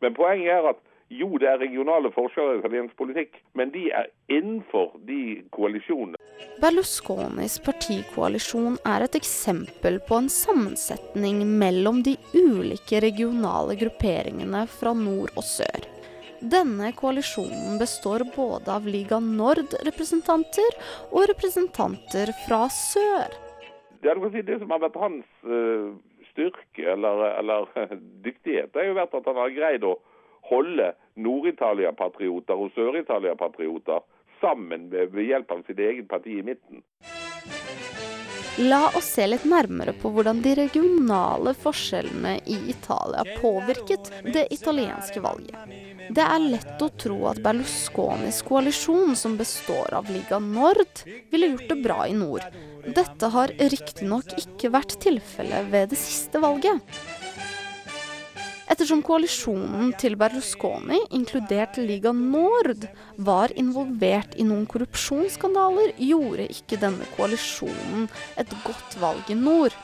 Men 0.00 0.16
poenget 0.16 0.54
er 0.54 0.70
at 0.70 0.80
jo, 1.08 1.28
det 1.40 1.50
er 1.50 1.60
regionale 1.60 2.08
forskjeller 2.12 2.56
i 2.56 2.62
italiensk 2.62 2.96
politikk, 2.96 3.36
men 3.56 3.74
de 3.76 3.86
er 3.92 4.08
innenfor 4.32 4.96
de 5.08 5.42
koalisjonene. 5.52 6.16
Berlusconis 6.62 7.58
partikoalisjon 7.64 8.80
er 8.88 9.04
et 9.04 9.20
eksempel 9.20 10.00
på 10.08 10.16
en 10.22 10.32
sammensetning 10.32 11.44
mellom 11.60 12.00
de 12.08 12.16
ulike 12.32 13.04
regionale 13.04 13.76
grupperingene 13.80 14.64
fra 14.78 14.96
nord 14.96 15.32
og 15.36 15.44
sør. 15.44 15.77
Denne 16.40 16.92
koalisjonen 16.92 17.78
består 17.78 18.22
både 18.36 18.70
av 18.70 18.86
Liga 18.86 19.18
Nord-representanter 19.18 20.76
og 21.10 21.26
representanter 21.32 22.30
fra 22.44 22.60
sør. 22.70 23.34
Det, 24.02 24.14
si, 24.30 24.42
det 24.46 24.60
som 24.60 24.70
har 24.70 24.84
vært 24.84 25.00
hans 25.02 25.26
uh, 25.42 25.96
styrke 26.30 26.86
eller, 26.94 27.24
eller 27.40 27.66
dyktighet, 28.26 28.70
det 28.70 28.84
har 28.84 28.90
jo 28.92 29.00
vært 29.00 29.18
at 29.18 29.26
han 29.32 29.42
har 29.42 29.56
greid 29.56 29.88
å 29.88 29.96
holde 30.48 30.92
Nord-Italia-patrioter 31.18 32.62
og 32.62 32.70
Sør-Italia-patrioter 32.78 34.06
sammen 34.38 34.86
ved, 34.92 35.10
ved 35.10 35.32
hjelp 35.32 35.50
av 35.56 35.66
sitt 35.66 35.82
eget 35.82 36.06
parti 36.08 36.38
i 36.38 36.46
midten. 36.46 36.84
La 38.58 38.88
oss 38.98 39.12
se 39.14 39.26
litt 39.26 39.44
nærmere 39.46 39.92
på 40.02 40.10
hvordan 40.14 40.40
de 40.42 40.54
regionale 40.58 41.52
forskjellene 41.54 42.38
i 42.50 42.56
Italia 42.72 43.22
påvirket 43.38 44.10
det 44.34 44.48
italienske 44.54 45.22
valget. 45.22 45.87
Det 46.08 46.24
er 46.24 46.40
lett 46.40 46.82
å 46.82 46.88
tro 46.96 47.18
at 47.28 47.40
Berlusconis 47.44 48.40
koalisjon, 48.46 49.14
som 49.16 49.36
består 49.36 49.92
av 49.98 50.08
Liga 50.12 50.38
Nord, 50.40 51.02
ville 51.30 51.52
gjort 51.52 51.68
det 51.68 51.78
bra 51.84 52.00
i 52.08 52.16
nord. 52.16 52.46
Dette 52.96 53.28
har 53.34 53.52
riktignok 53.58 54.32
ikke 54.40 54.72
vært 54.72 54.96
tilfellet 55.04 55.68
ved 55.72 55.92
det 55.92 56.00
siste 56.00 56.40
valget. 56.40 56.80
Ettersom 58.68 59.00
koalisjonen 59.04 59.94
til 60.00 60.16
Berlusconi, 60.20 61.00
inkludert 61.16 61.78
Liga 61.80 62.12
Nord, 62.12 62.84
var 63.16 63.52
involvert 63.56 64.36
i 64.36 64.44
noen 64.48 64.66
korrupsjonsskandaler, 64.68 65.94
gjorde 65.96 66.48
ikke 66.52 66.80
denne 66.80 67.08
koalisjonen 67.16 68.08
et 68.40 68.52
godt 68.66 68.98
valg 69.00 69.32
i 69.32 69.38
nord. 69.38 69.76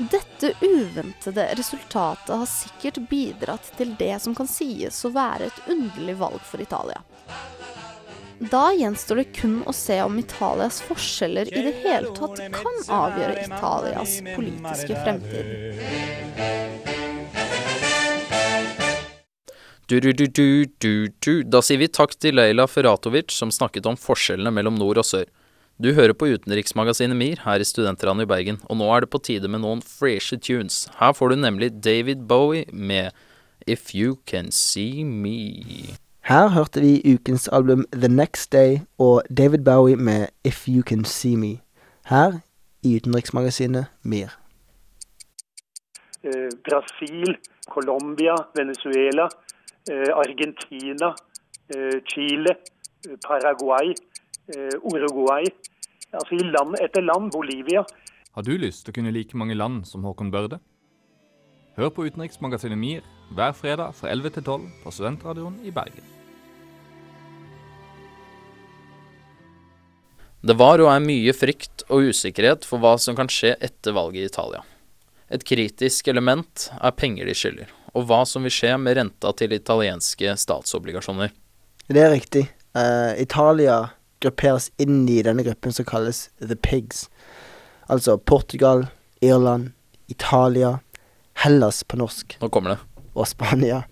Dette 0.00 0.54
uventede 0.60 1.54
resultatet 1.54 2.36
har 2.36 2.46
sikkert 2.48 2.98
bidratt 3.10 3.66
til 3.76 3.90
det 3.98 4.14
som 4.24 4.32
kan 4.34 4.48
sies 4.48 4.96
å 5.04 5.10
være 5.12 5.50
et 5.50 5.58
underlig 5.68 6.14
valg 6.16 6.40
for 6.40 6.62
Italia. 6.64 7.02
Da 8.40 8.70
gjenstår 8.72 9.20
det 9.20 9.26
kun 9.36 9.58
å 9.68 9.74
se 9.76 9.98
om 10.00 10.16
Italias 10.16 10.78
forskjeller 10.88 11.50
i 11.52 11.64
det 11.66 11.74
hele 11.82 12.14
tatt 12.16 12.40
kan 12.54 12.78
avgjøre 12.96 13.44
Italias 13.44 14.14
politiske 14.32 14.96
fremtid. 15.02 15.44
Du, 19.84 20.00
du, 20.00 21.08
du. 21.20 21.34
Da 21.44 21.60
sier 21.60 21.82
vi 21.82 21.90
takk 21.92 22.16
til 22.16 22.40
Leila 22.40 22.64
Ferratovic 22.70 23.36
som 23.36 23.52
snakket 23.52 23.90
om 23.90 24.00
forskjellene 24.00 24.54
mellom 24.54 24.80
nord 24.80 25.02
og 25.02 25.08
sør. 25.10 25.28
Du 25.80 25.94
hører 25.96 26.12
på 26.12 26.26
utenriksmagasinet 26.28 27.16
MIR 27.16 27.38
her 27.40 27.62
i 27.62 27.64
Studentradioen 27.64 28.20
i 28.20 28.28
Bergen, 28.28 28.58
og 28.68 28.76
nå 28.76 28.88
er 28.92 29.00
det 29.00 29.08
på 29.14 29.18
tide 29.24 29.48
med 29.48 29.62
noen 29.62 29.78
freshe 29.80 30.36
tunes. 30.36 30.82
Her 30.98 31.14
får 31.16 31.32
du 31.32 31.36
nemlig 31.40 31.70
David 31.80 32.26
Bowie 32.28 32.66
med 32.68 33.16
If 33.64 33.94
You 33.96 34.18
Can 34.28 34.50
See 34.52 35.06
Me. 35.08 35.96
Her 36.28 36.50
hørte 36.52 36.82
vi 36.84 37.00
ukens 37.14 37.48
album 37.48 37.86
The 37.94 38.10
Next 38.12 38.52
Day 38.52 38.82
og 38.98 39.22
David 39.32 39.64
Bowie 39.64 39.96
med 39.96 40.28
If 40.44 40.68
You 40.68 40.84
Can 40.84 41.06
See 41.08 41.40
Me. 41.40 41.62
Her 42.12 42.42
i 42.84 42.98
utenriksmagasinet 43.00 43.88
MIR. 44.04 44.36
Eh, 46.28 46.50
Brasil, 46.68 47.38
Colombia, 47.72 48.36
Venezuela, 48.52 49.30
eh, 49.88 50.12
Argentina, 50.12 51.14
eh, 51.72 51.98
Chile, 52.12 52.52
Paraguay, 53.24 53.94
Uruguay. 54.82 55.48
Altså 56.10 56.38
i 56.38 56.46
land 56.46 56.78
etter 56.82 57.04
land. 57.06 57.30
Bolivia. 57.34 57.84
Har 58.34 58.46
du 58.46 58.52
lyst 58.58 58.84
til 58.84 58.92
å 58.92 58.98
kunne 59.00 59.14
like 59.14 59.38
mange 59.38 59.56
land 59.58 59.84
som 59.88 60.04
Håkon 60.06 60.30
Børde? 60.30 60.60
Hør 61.78 61.90
på 61.94 62.06
utenriksmagasinet 62.06 62.78
MIR 62.78 63.04
hver 63.34 63.54
fredag 63.54 63.94
fra 63.98 64.10
11 64.10 64.34
til 64.36 64.44
12 64.46 64.64
på 64.82 64.92
Studentradioen 64.94 65.60
i 65.66 65.72
Bergen. 65.74 66.06
Det 70.40 70.56
var 70.56 70.80
og 70.80 70.88
er 70.88 71.02
mye 71.04 71.34
frykt 71.36 71.84
og 71.92 72.10
usikkerhet 72.10 72.64
for 72.64 72.80
hva 72.80 72.94
som 73.02 73.16
kan 73.18 73.28
skje 73.28 73.52
etter 73.60 73.92
valget 73.92 74.22
i 74.24 74.30
Italia. 74.30 74.62
Et 75.30 75.42
kritisk 75.46 76.08
element 76.08 76.70
er 76.80 76.96
penger 76.96 77.28
de 77.28 77.34
skylder, 77.36 77.68
og 77.92 78.08
hva 78.08 78.22
som 78.26 78.46
vil 78.46 78.54
skje 78.54 78.72
med 78.80 78.96
renta 78.98 79.34
til 79.36 79.52
italienske 79.54 80.32
statsobligasjoner. 80.42 81.30
Det 81.86 82.02
er 82.02 82.14
riktig. 82.14 82.46
Uh, 82.74 83.12
Italia 83.20 83.82
grupperes 84.20 84.70
inn 84.82 85.04
i 85.08 85.20
denne 85.26 85.44
gruppen 85.46 85.72
som 85.72 85.84
kalles 85.88 86.26
The 86.40 86.56
Pigs. 86.56 87.06
Altså 87.90 88.18
Portugal, 88.18 88.86
Irland, 89.20 89.72
Italia, 90.12 90.78
Hellas 91.44 91.82
på 91.84 91.96
norsk. 92.00 92.36
Nå 92.40 92.48
kommer 92.52 92.74
det. 92.76 92.78
Og 93.14 93.26
Spania. 93.28 93.82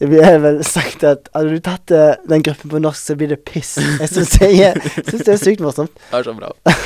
Det 0.00 0.08
blir 0.08 0.38
vel 0.40 0.62
sagt 0.64 1.02
at 1.04 1.28
hadde 1.36 1.52
du 1.52 1.60
tatt 1.64 1.92
eh, 1.92 2.14
den 2.28 2.42
gruppen 2.44 2.70
på 2.72 2.78
norsk, 2.80 3.02
så 3.10 3.16
blir 3.20 3.28
det 3.34 3.42
piss. 3.44 3.74
Jeg 4.00 4.08
syns 4.08 4.32
det, 4.40 4.48
er- 4.64 5.40
sykt 5.40 5.60
morsomt. 5.60 5.92
Det 6.10 6.20
er 6.22 6.28
så 6.30 6.36
bra. 6.38 6.52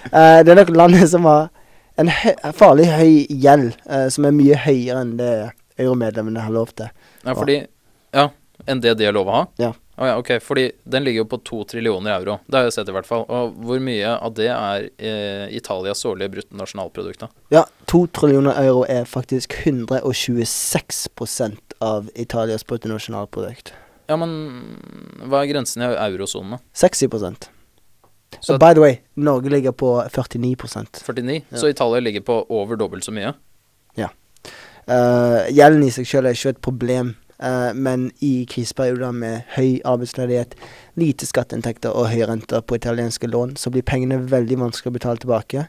Eh, 0.00 0.38
det 0.42 0.48
er 0.48 0.56
nok 0.56 0.70
landet 0.72 1.10
som 1.12 1.26
har 1.28 1.50
en 2.00 2.08
høy, 2.08 2.30
farlig 2.56 2.86
høy 2.88 3.26
gjeld, 3.42 3.74
eh, 3.84 4.06
som 4.10 4.24
er 4.24 4.32
mye 4.32 4.56
høyere 4.56 5.02
enn 5.04 5.10
det 5.18 5.32
euromedlemmene 5.76 6.40
har 6.40 6.54
lov 6.54 6.70
til. 6.78 6.88
Ja, 7.26 7.34
fordi 7.36 7.58
Ja, 8.16 8.24
enn 8.64 8.80
det 8.80 8.94
de 8.96 9.04
har 9.10 9.12
lov 9.12 9.28
å 9.28 9.34
ha? 9.36 9.42
Ja. 9.60 9.74
Å 10.00 10.06
ja, 10.08 10.14
ok, 10.16 10.38
fordi 10.40 10.62
den 10.88 11.04
ligger 11.04 11.20
jo 11.20 11.26
på 11.28 11.36
to 11.44 11.58
trillioner 11.68 12.14
euro. 12.14 12.38
Det 12.48 12.56
har 12.56 12.64
jeg 12.64 12.72
sett 12.78 12.88
i 12.88 12.92
hvert 12.96 13.04
fall. 13.04 13.26
Og 13.28 13.52
hvor 13.68 13.76
mye 13.84 14.08
av 14.16 14.32
det 14.38 14.46
er 14.48 14.86
eh, 14.96 15.52
Italias 15.52 16.00
årlige 16.08 16.32
bruttonasjonalprodukt, 16.38 17.20
da? 17.20 17.28
Ja, 17.52 17.66
to 17.90 18.06
trillioner 18.16 18.56
euro 18.62 18.86
er 18.88 19.04
faktisk 19.04 19.52
126% 19.68 21.76
av 21.84 22.08
Italias 22.16 22.64
bruttonasjonalprodukt. 22.64 23.76
Ja, 24.08 24.16
men 24.16 24.32
hva 25.28 25.42
er 25.42 25.52
grensen 25.52 25.84
i 25.84 25.92
eurosonen, 25.92 26.56
da? 26.56 26.64
60 26.80 27.12
Så 28.40 28.56
by 28.56 28.72
the 28.72 28.80
way, 28.80 29.04
Norge 29.20 29.52
ligger 29.52 29.76
på 29.76 30.00
49% 30.08 31.04
49? 31.04 31.44
Ja. 31.50 31.58
Så 31.58 31.68
Italia 31.68 32.00
ligger 32.00 32.20
på 32.20 32.46
over 32.48 32.76
dobbelt 32.76 33.04
så 33.04 33.12
mye? 33.12 33.34
Ja. 34.00 34.08
Uh, 34.88 35.44
gjelden 35.52 35.84
i 35.84 35.90
seg 35.92 36.08
selv 36.08 36.30
er 36.30 36.38
ikke 36.38 36.56
et 36.56 36.64
problem, 36.64 37.16
eh, 37.42 37.70
men 37.74 38.08
i 38.24 38.44
kriseperioder 38.50 39.14
med 39.16 39.48
høy 39.56 39.80
arbeidsledighet, 39.88 40.54
lite 41.00 41.28
skatteinntekter 41.28 41.94
og 41.96 42.10
høye 42.12 42.28
renter 42.30 42.62
på 42.64 42.78
italienske 42.78 43.30
lån, 43.30 43.56
så 43.60 43.72
blir 43.72 43.86
pengene 43.86 44.20
veldig 44.30 44.60
vanskelig 44.64 44.92
å 44.92 44.98
betale 44.98 45.22
tilbake. 45.22 45.66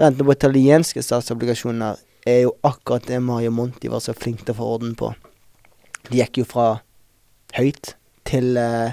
Rentene 0.00 0.26
på 0.28 0.36
italienske 0.36 1.02
statsobligasjoner 1.04 1.98
er 2.28 2.44
jo 2.44 2.54
akkurat 2.66 3.08
det 3.08 3.20
Mario 3.24 3.52
Monti 3.54 3.90
var 3.92 4.02
så 4.04 4.14
flink 4.16 4.44
til 4.44 4.54
å 4.54 4.60
få 4.60 4.68
orden 4.76 4.94
på. 4.98 5.12
De 6.08 6.20
gikk 6.20 6.42
jo 6.42 6.46
fra 6.48 6.68
høyt 7.56 7.94
til 8.28 8.54
uh, 8.60 8.92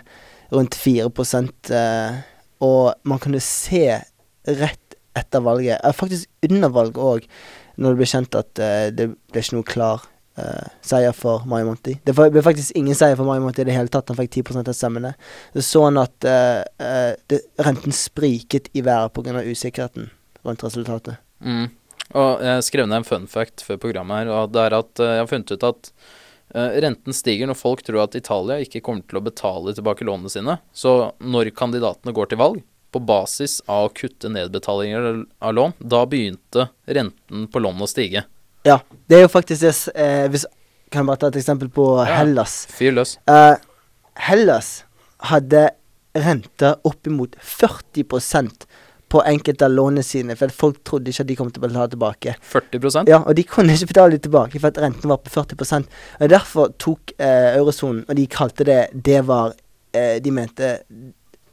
rundt 0.51 0.75
4 0.75 1.07
uh, 1.07 2.19
og 2.65 2.83
man 3.07 3.21
kunne 3.23 3.41
se 3.43 3.85
rett 4.47 4.97
etter 5.17 5.43
valget, 5.43 5.81
uh, 5.83 5.93
faktisk 5.95 6.29
under 6.49 6.71
valget 6.73 7.01
òg, 7.03 7.27
når 7.77 7.93
det 7.93 8.01
ble 8.01 8.09
kjent 8.09 8.37
at 8.39 8.63
uh, 8.63 8.87
det 8.93 9.11
ble 9.13 9.43
ikke 9.43 9.57
noe 9.59 9.67
klar 9.67 10.07
eh, 10.41 10.67
seier 10.85 11.15
for 11.15 11.45
Mario 11.49 11.69
Monti. 11.69 11.97
Det 12.03 12.15
ble 12.17 12.43
faktisk 12.45 12.75
ingen 12.79 12.97
seier 12.97 13.17
for 13.19 13.27
Mario 13.27 13.45
Monti 13.45 13.63
i 13.63 13.67
det 13.67 13.75
hele 13.75 13.91
tatt. 13.91 14.09
Han 14.11 14.19
fikk 14.19 14.39
10% 14.39 14.71
av 14.71 14.77
stemmene. 14.77 15.13
Så 15.55 15.65
så 15.67 15.83
han 15.87 15.99
at 16.01 16.27
uh, 16.27 16.61
uh, 16.83 17.11
det, 17.31 17.41
renten 17.65 17.95
spriket 17.95 18.71
i 18.73 18.83
været 18.85 19.13
pga. 19.13 19.41
usikkerheten 19.43 20.09
rundt 20.47 20.63
resultatet. 20.63 21.19
Mm. 21.43 21.67
Og 22.15 22.45
jeg 22.45 22.63
skrev 22.63 22.87
ned 22.87 23.01
en 23.01 23.07
fun 23.07 23.27
fact 23.27 23.65
før 23.67 23.81
programmet 23.83 24.23
her, 24.23 24.31
og 24.31 24.53
det 24.55 24.63
er 24.63 24.77
at 24.77 25.01
jeg 25.03 25.19
har 25.19 25.27
funnet 25.27 25.51
ut 25.51 25.65
at 25.67 25.89
renten 26.55 27.11
stiger 27.13 27.49
når 27.49 27.57
folk 27.59 27.81
tror 27.83 28.05
at 28.05 28.15
Italia 28.15 28.55
ikke 28.63 28.79
kommer 28.79 29.03
til 29.03 29.19
å 29.19 29.25
betale 29.25 29.73
tilbake 29.75 30.07
lånene 30.07 30.31
sine. 30.31 30.55
Så 30.71 31.11
når 31.19 31.51
kandidatene 31.57 32.15
går 32.15 32.31
til 32.31 32.39
valg, 32.39 32.61
på 32.91 33.01
basis 33.03 33.59
av 33.67 33.89
å 33.89 33.93
kutte 33.93 34.31
nedbetalinger 34.31 35.25
av 35.39 35.53
lån, 35.53 35.75
da 35.79 36.05
begynte 36.09 36.69
renten 36.85 37.47
på 37.51 37.61
lånene 37.61 37.85
å 37.85 37.91
stige. 37.91 38.23
Ja, 38.67 38.79
det 39.07 39.17
er 39.19 39.25
jo 39.25 39.31
faktisk 39.31 39.63
det 39.63 39.73
eh, 39.95 40.27
hvis, 40.33 40.43
Kan 40.91 41.03
jeg 41.03 41.09
bare 41.09 41.21
ta 41.23 41.29
et 41.31 41.39
eksempel 41.41 41.69
på 41.73 41.85
Hellas? 42.07 42.61
Fyr 42.71 42.93
løs. 42.95 43.15
Eh, 43.27 43.55
Hellas 44.27 44.69
hadde 45.31 45.69
renter 46.17 46.77
oppimot 46.87 47.35
40% 47.43 48.65
på 49.07 49.21
enkelte 49.23 49.63
av 49.67 49.71
lånene 49.71 50.03
sine, 50.03 50.35
for 50.35 50.51
folk 50.51 50.79
trodde 50.87 51.11
ikke 51.13 51.23
at 51.23 51.29
de 51.29 51.35
kom 51.39 51.51
til 51.51 51.61
å 51.61 51.67
betale 51.67 51.91
tilbake. 51.93 52.33
40% 52.51 53.07
Ja, 53.11 53.21
og 53.23 53.37
de 53.37 53.43
kunne 53.47 53.75
ikke 53.75 53.87
betale 53.93 54.17
tilbake 54.19 54.59
for 54.59 54.67
at 54.73 54.79
renten 54.83 55.07
var 55.11 55.21
på 55.23 55.31
40 55.31 55.87
og 56.19 56.31
Derfor 56.33 56.73
tok 56.79 57.13
eh, 57.17 57.53
eurosonen, 57.59 58.03
og 58.09 58.15
de 58.19 58.25
kalte 58.27 58.67
det 58.67 58.79
Det 58.93 59.21
var 59.27 59.53
eh, 59.95 60.17
De 60.23 60.31
mente 60.35 60.73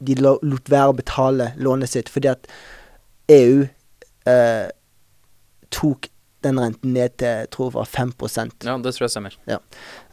de 0.05 0.15
lo- 0.19 0.39
lot 0.43 0.67
være 0.69 0.91
å 0.91 0.97
betale 0.97 1.53
lånet 1.63 1.89
sitt 1.93 2.09
fordi 2.11 2.27
at 2.33 2.49
EU 3.31 3.61
eh, 4.27 4.67
tok 5.71 6.09
den 6.45 6.59
renten 6.61 6.95
ned 6.95 7.15
til 7.19 7.41
jeg 7.41 7.51
tror 7.53 7.71
det 7.71 7.77
var 7.79 7.91
5% 7.91 8.67
Ja, 8.67 8.75
det 8.81 8.95
tror 8.95 9.05
jeg 9.05 9.13
stemmer. 9.13 9.37
Ja. 9.49 9.61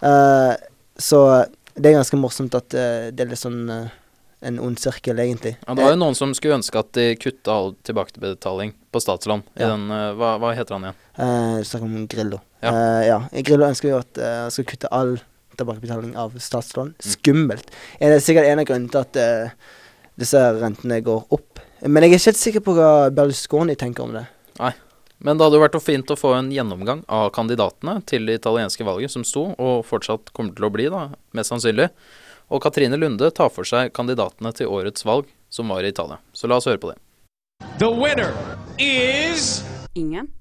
Uh, 0.02 0.54
så 1.00 1.20
det 1.74 1.90
er 1.90 1.98
ganske 1.98 2.20
morsomt 2.20 2.54
at 2.58 2.76
uh, 2.76 3.10
det 3.12 3.24
er 3.24 3.32
litt 3.32 3.40
sånn 3.42 3.64
uh, 3.70 3.90
en 4.42 4.56
ond 4.58 4.80
sirkel, 4.82 5.20
egentlig. 5.22 5.52
Ja, 5.60 5.76
det 5.78 5.84
var 5.84 5.92
jo 5.92 5.98
noen 6.00 6.16
som 6.18 6.32
skulle 6.34 6.56
ønske 6.58 6.80
at 6.80 6.88
de 6.98 7.12
kutta 7.14 7.54
all 7.54 7.68
tilbakebetaling 7.86 8.72
på 8.90 9.02
statslån. 9.04 9.44
Ja. 9.54 9.68
hva, 10.18 10.32
hva 10.42 10.50
heter 10.58 10.74
han 10.74 10.88
igjen? 10.88 10.96
Du 11.60 11.68
snakker 11.68 11.86
om 11.86 12.08
Grillo. 12.10 12.40
Ja. 12.58 12.72
Uh, 12.72 13.02
ja. 13.06 13.20
Grillo 13.46 13.68
ønsker 13.68 13.92
jo 13.92 14.00
at 14.02 14.18
han 14.18 14.50
skal 14.50 14.66
kutte 14.72 14.90
all 14.90 15.14
tilbakebetaling 15.54 16.16
av 16.18 16.34
statslån. 16.42 16.96
Skummelt. 17.06 17.70
Er 18.02 18.16
det 18.16 18.24
sikkert 18.26 18.50
en 18.50 18.64
av 18.64 18.66
grunnene 18.66 18.90
til 18.90 19.04
at 19.04 19.62
disse 20.18 20.42
rentene 20.58 20.98
går 21.04 21.22
opp. 21.34 21.62
Men 21.82 22.04
jeg 22.04 22.12
er 22.12 22.18
ikke 22.18 22.30
helt 22.30 22.42
sikker 22.42 22.64
på 22.66 22.74
hva 22.76 22.90
Berlusconi 23.14 23.76
tenker 23.78 24.06
om 24.06 24.16
det. 24.18 24.26
Nei. 24.60 24.72
Men 25.22 25.38
det 25.38 25.46
hadde 25.46 25.58
jo 25.60 25.62
vært 25.62 25.78
fint 25.84 26.10
å 26.10 26.18
få 26.18 26.32
en 26.34 26.50
gjennomgang 26.50 27.04
av 27.06 27.28
kandidatene 27.34 28.00
til 28.10 28.26
det 28.26 28.40
italienske 28.40 28.86
valget 28.86 29.12
som 29.14 29.22
sto, 29.26 29.52
og 29.54 29.86
fortsatt 29.86 30.32
kommer 30.34 30.56
til 30.56 30.66
å 30.66 30.72
bli, 30.74 30.88
da, 30.90 31.04
mest 31.36 31.54
sannsynlig. 31.54 31.88
Og 32.50 32.62
Katrine 32.64 32.98
Lunde 32.98 33.30
tar 33.30 33.52
for 33.54 33.68
seg 33.68 33.94
kandidatene 33.94 34.50
til 34.58 34.72
årets 34.72 35.06
valg, 35.06 35.30
som 35.52 35.70
var 35.70 35.86
i 35.86 35.92
Italia. 35.94 36.18
Så 36.34 36.50
la 36.50 36.58
oss 36.58 36.66
høre 36.66 36.82
på 36.82 36.90
det. 36.90 36.98
The 37.78 37.86
winner 37.86 38.34
is 38.82 39.62
Ingen. 39.94 40.32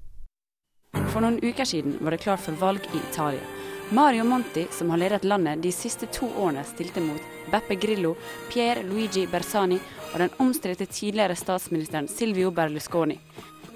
For 1.12 1.22
noen 1.22 1.38
uker 1.44 1.68
siden 1.68 1.98
var 2.00 2.16
det 2.16 2.24
klart 2.24 2.42
for 2.42 2.58
valg 2.58 2.84
i 2.90 3.00
Italia. 3.10 3.44
Mario 3.92 4.24
Monti, 4.24 4.66
som 4.72 4.90
har 4.90 4.98
ledet 4.98 5.24
landet 5.24 5.62
de 5.62 5.72
siste 5.72 6.08
to 6.08 6.26
årene, 6.40 6.64
stilte 6.64 7.00
mot 7.04 7.20
Beppe 7.52 7.76
Grillo, 7.76 8.14
Pier 8.48 8.80
Luigi 8.88 9.26
Bersani 9.28 9.76
og 10.12 10.18
den 10.22 10.32
omstridte 10.40 10.86
tidligere 10.88 11.36
statsministeren 11.36 12.08
Silvio 12.08 12.50
Berlusconi. 12.50 13.18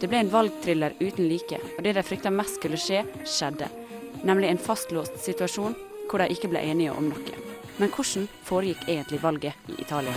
Det 0.01 0.11
ble 0.13 0.19
en 0.21 0.29
valgthriller 0.29 0.93
uten 1.01 1.25
like, 1.31 1.57
og 1.79 1.85
det 1.85 1.95
de 1.97 2.05
frykta 2.05 2.29
mest 2.29 2.59
skulle 2.59 2.77
skje, 2.81 3.01
skjedde. 3.25 3.71
Nemlig 4.29 4.51
en 4.51 4.61
fastlåst 4.61 5.17
situasjon 5.25 5.77
hvor 6.11 6.21
de 6.21 6.29
ikke 6.35 6.51
ble 6.53 6.61
enige 6.61 6.93
om 6.93 7.09
noe. 7.09 7.41
Men 7.81 7.93
hvordan 7.93 8.29
foregikk 8.45 8.85
egentlig 8.89 9.23
valget 9.25 9.73
i 9.73 9.81
Italia? 9.81 10.13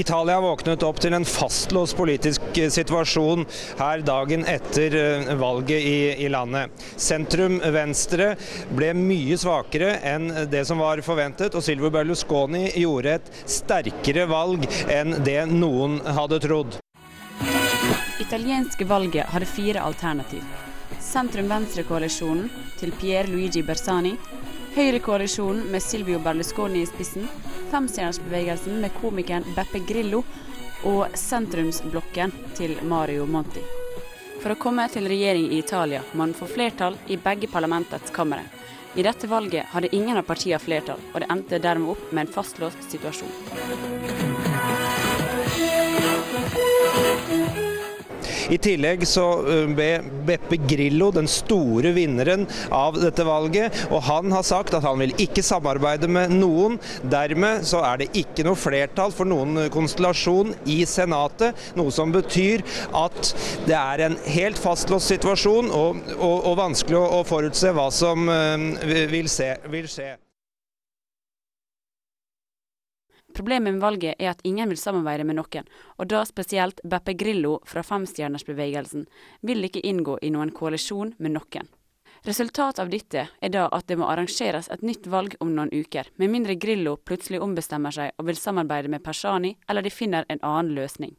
Italia 0.00 0.38
våknet 0.40 0.84
opp 0.86 1.00
til 1.02 1.12
en 1.12 1.26
fastlåst 1.28 1.96
politisk 1.98 2.56
eh, 2.56 2.70
situasjon 2.72 3.44
her 3.80 4.04
dagen 4.06 4.46
etter 4.48 4.96
eh, 4.96 5.32
valget 5.36 5.84
i, 5.84 5.96
i 6.24 6.28
landet. 6.32 6.72
Sentrum 6.96 7.58
venstre 7.74 8.32
ble 8.72 8.94
mye 8.96 9.36
svakere 9.40 9.98
enn 10.08 10.30
det 10.48 10.64
som 10.68 10.80
var 10.80 11.02
forventet, 11.04 11.52
og 11.52 11.64
Silvio 11.66 11.92
Berlusconi 11.92 12.70
gjorde 12.80 13.18
et 13.18 13.32
sterkere 13.44 14.24
valg 14.30 14.64
enn 14.88 15.18
det 15.26 15.42
noen 15.52 16.00
hadde 16.06 16.40
trodd. 16.46 16.80
Italienske 18.20 18.84
valget 18.84 19.26
hadde 19.26 19.46
fire 19.46 19.80
alternativ. 19.80 20.42
Sentrum-venstre-koalisjonen 21.00 22.50
til 22.76 22.92
Pier 22.92 23.26
Luigi 23.26 23.62
Bersani, 23.62 24.12
Høyre-koalisjonen 24.74 25.64
med 25.72 25.82
Silvio 25.82 26.20
Berlusconi 26.20 26.82
i 26.82 26.86
spissen, 26.86 27.24
Femstjernersbevegelsen 27.70 28.76
med 28.82 28.92
komikeren 29.00 29.46
Beppe 29.56 29.80
Grillo 29.88 30.22
og 30.84 31.16
sentrumsblokken 31.16 32.32
til 32.58 32.76
Mario 32.84 33.24
Monti. 33.26 33.64
For 34.40 34.52
å 34.52 34.60
komme 34.60 34.86
til 34.92 35.08
regjering 35.08 35.48
i 35.50 35.60
Italia 35.64 36.02
må 36.12 36.26
man 36.26 36.36
få 36.36 36.48
flertall 36.48 36.96
i 37.08 37.18
begge 37.20 37.48
parlamentets 37.48 38.12
kamre. 38.12 38.44
I 38.94 39.04
dette 39.06 39.28
valget 39.30 39.72
hadde 39.72 39.94
ingen 39.96 40.20
av 40.20 40.28
partiene 40.28 40.60
flertall, 40.60 41.00
og 41.14 41.22
det 41.22 41.30
endte 41.32 41.62
dermed 41.62 41.96
opp 41.96 42.12
med 42.12 42.26
en 42.26 42.34
fastlåst 42.36 42.84
situasjon. 42.90 44.29
I 48.50 48.58
tillegg 48.62 49.04
så 49.08 49.26
eh, 49.46 49.66
ble 49.70 49.90
Beppe 50.28 50.58
Grillo 50.68 51.10
den 51.14 51.28
store 51.30 51.92
vinneren 51.96 52.46
av 52.74 52.98
dette 53.00 53.24
valget, 53.26 53.84
og 53.90 54.04
han 54.08 54.32
har 54.34 54.46
sagt 54.46 54.74
at 54.76 54.86
han 54.86 55.00
vil 55.02 55.14
ikke 55.22 55.44
samarbeide 55.46 56.10
med 56.10 56.34
noen. 56.34 56.78
Dermed 57.10 57.66
så 57.68 57.82
er 57.86 58.02
det 58.02 58.10
ikke 58.18 58.44
noe 58.46 58.58
flertall 58.58 59.14
for 59.14 59.28
noen 59.28 59.68
konstellasjon 59.72 60.54
i 60.70 60.80
Senatet, 60.88 61.58
noe 61.78 61.94
som 61.94 62.12
betyr 62.14 62.64
at 62.96 63.34
det 63.68 63.76
er 63.76 64.06
en 64.06 64.18
helt 64.30 64.58
fastlåst 64.60 65.10
situasjon 65.12 65.70
og, 65.74 66.02
og, 66.18 66.36
og 66.50 66.58
vanskelig 66.60 66.98
å, 67.00 67.22
forutse 67.30 67.70
hva 67.76 67.90
som 67.94 68.28
eh, 68.32 69.06
vil, 69.12 69.30
se, 69.30 69.52
vil 69.70 69.88
skje. 69.90 70.14
Problemet 73.34 73.74
med 73.74 73.82
valget 73.82 74.18
er 74.18 74.32
at 74.32 74.40
ingen 74.44 74.68
vil 74.68 74.78
samarbeide 74.80 75.24
med 75.24 75.38
noen, 75.38 75.68
og 75.98 76.08
da 76.10 76.22
spesielt 76.26 76.80
Beppe 76.84 77.14
Grillo 77.14 77.58
fra 77.68 77.82
Femstjernersbevegelsen 77.86 79.06
vil 79.46 79.68
ikke 79.68 79.84
inngå 79.86 80.18
i 80.22 80.32
noen 80.34 80.50
koalisjon 80.54 81.14
med 81.18 81.36
noen. 81.36 81.70
Resultatet 82.26 82.82
av 82.82 82.90
dette 82.92 83.22
er 83.40 83.52
da 83.54 83.64
at 83.72 83.86
det 83.88 83.96
må 83.96 84.08
arrangeres 84.10 84.68
et 84.68 84.82
nytt 84.84 85.06
valg 85.08 85.38
om 85.40 85.54
noen 85.56 85.70
uker, 85.72 86.10
med 86.20 86.32
mindre 86.34 86.58
Grillo 86.60 86.98
plutselig 87.00 87.40
ombestemmer 87.40 87.94
seg 87.96 88.12
og 88.18 88.28
vil 88.28 88.36
samarbeide 88.36 88.92
med 88.92 89.04
Persani, 89.04 89.54
eller 89.68 89.86
de 89.86 89.94
finner 89.94 90.28
en 90.28 90.42
annen 90.42 90.74
løsning. 90.76 91.14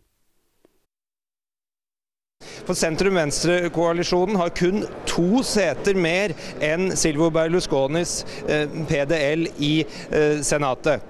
For 2.66 2.78
sentrum-venstre-koalisjonen 2.78 4.38
har 4.38 4.54
kun 4.58 4.84
to 5.10 5.42
seter 5.46 5.98
mer 5.98 6.34
enn 6.62 6.92
Silvo 6.98 7.30
Berlusconis 7.34 8.22
eh, 8.48 8.70
PDL 8.90 9.48
i 9.62 9.74
eh, 9.82 10.42
Senatet. 10.46 11.02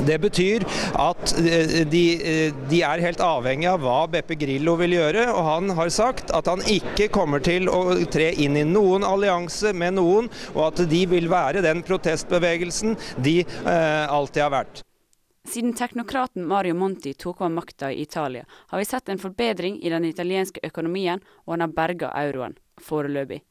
Det 0.00 0.18
betyr 0.22 0.64
at 0.98 1.34
eh, 1.38 1.82
de, 1.88 2.02
eh, 2.16 2.54
de 2.70 2.82
er 2.86 3.02
helt 3.04 3.22
avhengig 3.24 3.68
av 3.70 3.82
hva 3.84 3.98
Beppe 4.10 4.36
Grillo 4.40 4.76
vil 4.80 4.96
gjøre, 4.96 5.26
og 5.32 5.42
han 5.46 5.74
har 5.76 5.92
sagt 5.92 6.32
at 6.34 6.48
han 6.50 6.64
ikke 6.70 7.10
kommer 7.12 7.42
til 7.44 7.68
å 7.70 7.82
tre 8.12 8.30
inn 8.42 8.56
i 8.58 8.64
noen 8.68 9.04
allianse 9.06 9.74
med 9.76 9.98
noen, 9.98 10.30
og 10.54 10.64
at 10.70 10.86
de 10.90 11.02
vil 11.10 11.28
være 11.32 11.64
den 11.64 11.84
protestbevegelsen 11.86 12.96
de 13.22 13.42
eh, 13.44 14.06
alltid 14.08 14.46
har 14.46 14.56
vært. 14.56 14.82
Siden 15.48 15.72
teknokraten 15.74 16.44
Mario 16.46 16.74
Monti 16.78 17.16
tok 17.18 17.40
over 17.40 17.50
makta 17.50 17.90
i 17.92 18.02
Italia, 18.02 18.44
har 18.70 18.78
vi 18.78 18.84
sett 18.86 19.08
en 19.10 19.18
forbedring 19.18 19.80
i 19.82 19.90
den 19.90 20.06
italienske 20.06 20.62
økonomien, 20.62 21.20
og 21.44 21.56
han 21.56 21.66
har 21.66 21.74
berga 21.74 22.12
euroen, 22.22 22.54
foreløpig. 22.80 23.42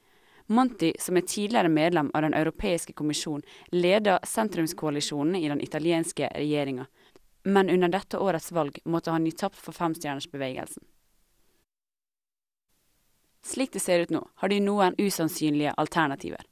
Monti, 0.52 0.94
som 1.00 1.18
er 1.18 1.22
tidligere 1.22 1.70
medlem 1.70 2.12
av 2.14 2.22
Den 2.22 2.34
europeiske 2.34 2.94
kommisjon, 2.94 3.42
leder 3.72 4.20
sentrumskoalisjonen 4.24 5.36
i 5.36 5.48
den 5.50 5.62
italienske 5.62 6.28
regjeringa. 6.36 6.86
Men 7.44 7.70
under 7.70 7.88
dette 7.88 8.20
årets 8.20 8.52
valg 8.52 8.80
måtte 8.84 9.12
han 9.12 9.26
gi 9.26 9.32
tapt 9.32 9.56
for 9.58 9.72
femstjernersbevegelsen. 9.72 10.84
Slik 13.44 13.72
det 13.74 13.80
ser 13.80 14.00
ut 14.00 14.10
nå, 14.10 14.28
har 14.36 14.50
de 14.50 14.60
noen 14.60 14.96
usannsynlige 14.98 15.74
alternativer. 15.78 16.44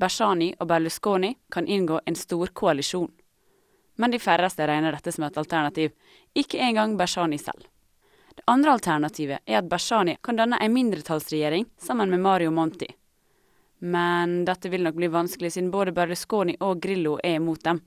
Bersani 0.00 0.54
og 0.58 0.70
Berlusconi 0.70 1.34
kan 1.52 1.66
inngå 1.66 2.00
en 2.06 2.16
stor 2.16 2.46
koalisjon. 2.46 3.10
Men 3.96 4.14
de 4.14 4.18
færreste 4.18 4.66
regner 4.66 4.96
dette 4.96 5.12
som 5.12 5.26
et 5.26 5.36
alternativ, 5.36 5.90
ikke 6.32 6.62
engang 6.62 6.96
Bersani 6.96 7.38
selv. 7.38 7.66
Det 8.34 8.46
andre 8.46 8.72
alternativet 8.78 9.42
er 9.44 9.58
at 9.58 9.68
Bersani 9.68 10.16
kan 10.22 10.38
danne 10.38 10.56
en 10.56 10.72
mindretallsregjering 10.72 11.66
sammen 11.76 12.10
med 12.10 12.24
Mario 12.24 12.50
Monti. 12.50 12.88
Men 13.80 14.44
dette 14.44 14.68
vil 14.68 14.84
nok 14.84 14.94
bli 14.94 15.08
vanskelig, 15.08 15.52
siden 15.52 15.70
både 15.72 15.94
Berlusconi 15.96 16.58
og 16.60 16.82
Grillo 16.82 17.16
er 17.24 17.38
imot 17.40 17.64
dem, 17.64 17.80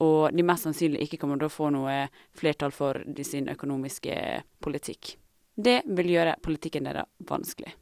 og 0.00 0.32
de 0.32 0.42
mest 0.46 0.64
sannsynlig 0.64 1.04
ikke 1.04 1.20
kommer 1.20 1.38
til 1.38 1.50
å 1.50 1.52
få 1.52 1.68
noe 1.74 1.96
flertall 2.34 2.72
for 2.72 3.00
sin 3.22 3.50
økonomiske 3.52 4.16
politikk. 4.64 5.14
Det 5.54 5.82
vil 5.86 6.14
gjøre 6.16 6.38
politikken 6.42 6.88
deres 6.88 7.10
vanskelig. 7.28 7.74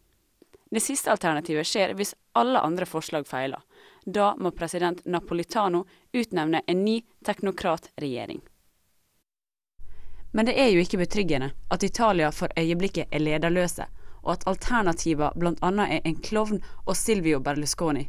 Det 0.72 0.81
siste 0.81 1.12
alternativet 1.12 1.68
skjer 1.68 1.94
hvis 1.94 2.14
alle 2.33 2.61
andre 2.64 2.87
forslag 2.88 3.27
feiler. 3.29 3.61
Da 4.05 4.33
må 4.40 4.51
president 4.57 5.05
Napolitano 5.05 5.85
utnevne 6.12 6.62
en 6.66 6.85
ny 6.85 7.03
teknokratregjering. 7.25 8.40
Men 10.33 10.48
det 10.48 10.55
er 10.57 10.70
jo 10.72 10.81
ikke 10.81 11.03
betryggende 11.03 11.51
at 11.68 11.85
Italia 11.85 12.31
for 12.33 12.48
øyeblikket 12.57 13.12
er 13.12 13.20
lederløse, 13.20 13.85
og 14.22 14.32
at 14.37 14.46
alternativer 14.46 15.35
bl.a. 15.37 15.70
er 15.87 16.00
en 16.04 16.16
klovn 16.16 16.62
og 16.87 16.96
Silvio 16.96 17.40
Berlusconi. 17.40 18.08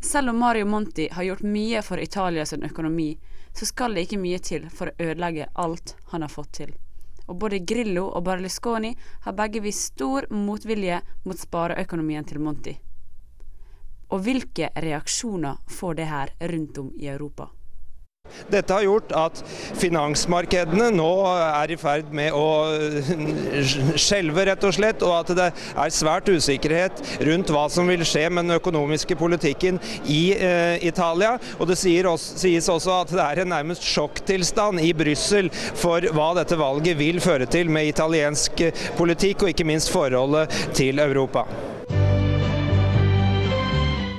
Selv 0.00 0.30
om 0.30 0.38
Mario 0.38 0.66
Monti 0.66 1.08
har 1.12 1.24
gjort 1.24 1.42
mye 1.42 1.82
for 1.82 1.98
Italias 1.98 2.52
økonomi, 2.52 3.18
så 3.52 3.66
skal 3.66 3.94
det 3.94 4.06
ikke 4.06 4.20
mye 4.20 4.38
til 4.38 4.68
for 4.70 4.90
å 4.90 5.08
ødelegge 5.08 5.48
alt 5.54 5.96
han 6.12 6.22
har 6.22 6.32
fått 6.32 6.52
til. 6.60 6.74
Og 7.26 7.38
både 7.40 7.64
Grillo 7.66 8.04
og 8.06 8.24
Berlusconi 8.28 8.92
har 9.24 9.36
begge 9.36 9.62
vist 9.64 9.92
stor 9.94 10.28
motvilje 10.30 11.00
mot 11.24 11.38
spareøkonomien 11.38 12.28
til 12.28 12.40
Monti. 12.44 12.76
Og 14.12 14.22
hvilke 14.22 14.70
reaksjoner 14.76 15.64
får 15.66 15.94
det 15.98 16.10
her 16.12 16.34
rundt 16.52 16.78
om 16.78 16.92
i 16.94 17.08
Europa? 17.10 17.48
Dette 18.52 18.74
har 18.74 18.84
gjort 18.86 19.12
at 19.16 19.40
finansmarkedene 19.80 20.90
nå 20.94 21.10
er 21.26 21.72
i 21.72 21.78
ferd 21.80 22.12
med 22.14 22.34
å 22.36 22.46
skjelve, 23.96 24.46
rett 24.50 24.66
og 24.66 24.74
slett, 24.76 25.04
og 25.06 25.14
at 25.20 25.32
det 25.36 25.48
er 25.50 25.94
svært 25.94 26.30
usikkerhet 26.30 27.02
rundt 27.26 27.52
hva 27.54 27.66
som 27.72 27.88
vil 27.90 28.04
skje 28.06 28.26
med 28.30 28.46
den 28.46 28.58
økonomiske 28.60 29.18
politikken 29.18 29.80
i 30.04 30.20
eh, 30.36 30.76
Italia. 30.86 31.36
Og 31.58 31.70
det 31.70 31.78
også, 32.06 32.38
sies 32.42 32.68
også 32.72 33.00
at 33.00 33.14
det 33.14 33.24
er 33.24 33.42
en 33.42 33.52
nærmest 33.54 33.84
sjokktilstand 33.86 34.82
i 34.84 34.92
Brussel 34.96 35.50
for 35.52 36.04
hva 36.16 36.32
dette 36.38 36.58
valget 36.58 36.98
vil 36.98 37.20
føre 37.24 37.48
til 37.50 37.70
med 37.72 37.90
italiensk 37.90 38.66
politikk, 38.98 39.42
og 39.42 39.54
ikke 39.54 39.68
minst 39.68 39.92
forholdet 39.92 40.52
til 40.76 41.02
Europa. 41.02 41.46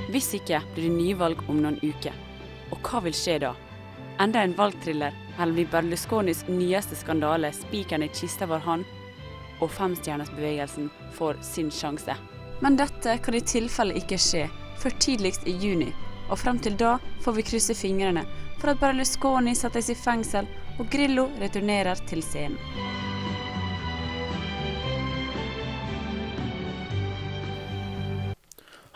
Hvis 0.08 0.32
ikke 0.34 0.62
blir 0.74 0.88
det 0.88 0.96
nyvalg 0.96 1.42
om 1.48 1.60
noen 1.62 1.78
uker. 1.84 2.14
Og 2.72 2.80
hva 2.84 3.00
vil 3.04 3.14
skje 3.16 3.38
da? 3.44 3.54
Enda 4.20 4.42
en 4.42 4.52
valgthriller, 4.52 5.14
eller 5.40 5.52
blir 5.52 5.66
Berlusconis 5.70 6.44
nyeste 6.48 6.96
skandale 6.96 7.52
spikeren 7.52 8.02
i 8.02 8.08
kista 8.08 8.48
vår 8.50 8.64
han, 8.64 8.82
og 9.62 9.70
femstjernersbevegelsen 9.70 10.88
får 11.14 11.38
sin 11.46 11.70
sjanse? 11.70 12.16
Men 12.58 12.74
dette 12.80 13.14
kan 13.22 13.38
i 13.38 13.44
tilfelle 13.46 13.94
ikke 14.00 14.18
skje 14.18 14.48
før 14.82 14.98
tidligst 14.98 15.46
i 15.46 15.54
juni, 15.62 15.92
og 16.26 16.42
frem 16.42 16.58
til 16.58 16.74
da 16.74 16.96
får 17.22 17.38
vi 17.38 17.46
krysse 17.46 17.78
fingrene 17.78 18.26
for 18.58 18.72
at 18.72 18.82
Berlusconi 18.82 19.54
settes 19.54 19.92
i 19.94 19.98
fengsel 19.98 20.50
og 20.82 20.90
Grillo 20.90 21.28
returnerer 21.38 22.02
til 22.10 22.26
scenen. 22.26 22.58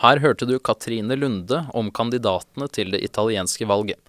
Her 0.03 0.19
hørte 0.19 0.51
du 0.51 0.57
Katrine 0.59 1.15
Lunde 1.15 1.69
om 1.79 1.95
kandidatene 1.95 2.67
til 2.75 2.91
det 2.91 3.05
italienske 3.07 3.71
valget. 3.71 4.03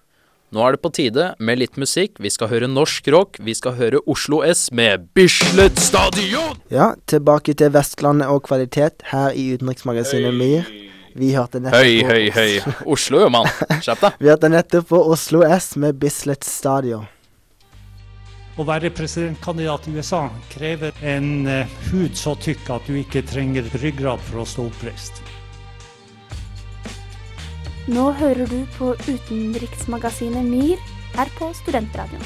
Nå 0.54 0.62
er 0.62 0.76
det 0.76 0.84
på 0.84 0.90
tide 0.94 1.32
med 1.42 1.58
litt 1.58 1.78
musikk. 1.80 2.20
Vi 2.22 2.30
skal 2.30 2.46
høre 2.52 2.68
norsk 2.70 3.08
rock. 3.10 3.40
Vi 3.42 3.56
skal 3.58 3.74
høre 3.74 3.98
Oslo 4.06 4.38
S 4.46 4.68
med 4.70 5.08
Bislett 5.16 5.80
Stadion! 5.82 6.60
Ja, 6.70 6.92
tilbake 7.10 7.56
til 7.58 7.72
Vestlandet 7.74 8.30
og 8.30 8.44
kvalitet 8.46 9.02
her 9.10 9.34
i 9.34 9.48
Utenriksmagasinet 9.56 10.30
MIR. 10.38 10.70
Vi 11.18 11.32
hørte 11.34 11.58
nettopp 11.58 11.82
Høy, 11.82 12.06
høy, 12.06 12.30
høy. 12.36 12.76
Oslo, 12.86 13.24
jo, 13.24 13.32
mann. 13.34 13.50
Skjerp 13.82 14.06
deg. 14.06 14.22
Vi 14.22 14.30
hørte 14.30 14.52
nettopp 14.54 14.86
på 14.94 15.02
Oslo 15.16 15.42
S 15.42 15.72
med 15.74 15.98
Bislett 15.98 16.46
Stadion. 16.46 17.10
Å 18.54 18.62
være 18.62 18.94
presidentkandidat 18.94 19.90
i 19.90 19.98
USA 19.98 20.28
krever 20.54 20.94
en 21.02 21.48
eh, 21.50 21.78
hud 21.90 22.14
så 22.14 22.38
tykk 22.38 22.76
at 22.76 22.86
du 22.86 23.00
ikke 23.00 23.26
trenger 23.26 23.66
ryggrad 23.82 24.22
for 24.22 24.44
å 24.44 24.46
stå 24.46 24.70
oppreist. 24.70 25.18
Nå 27.84 28.04
hører 28.16 28.48
du 28.48 28.62
på 28.78 28.94
utenriksmagasinet 28.96 30.46
MIR 30.48 30.80
her 31.18 31.30
på 31.36 31.50
Studentradioen. 31.52 32.22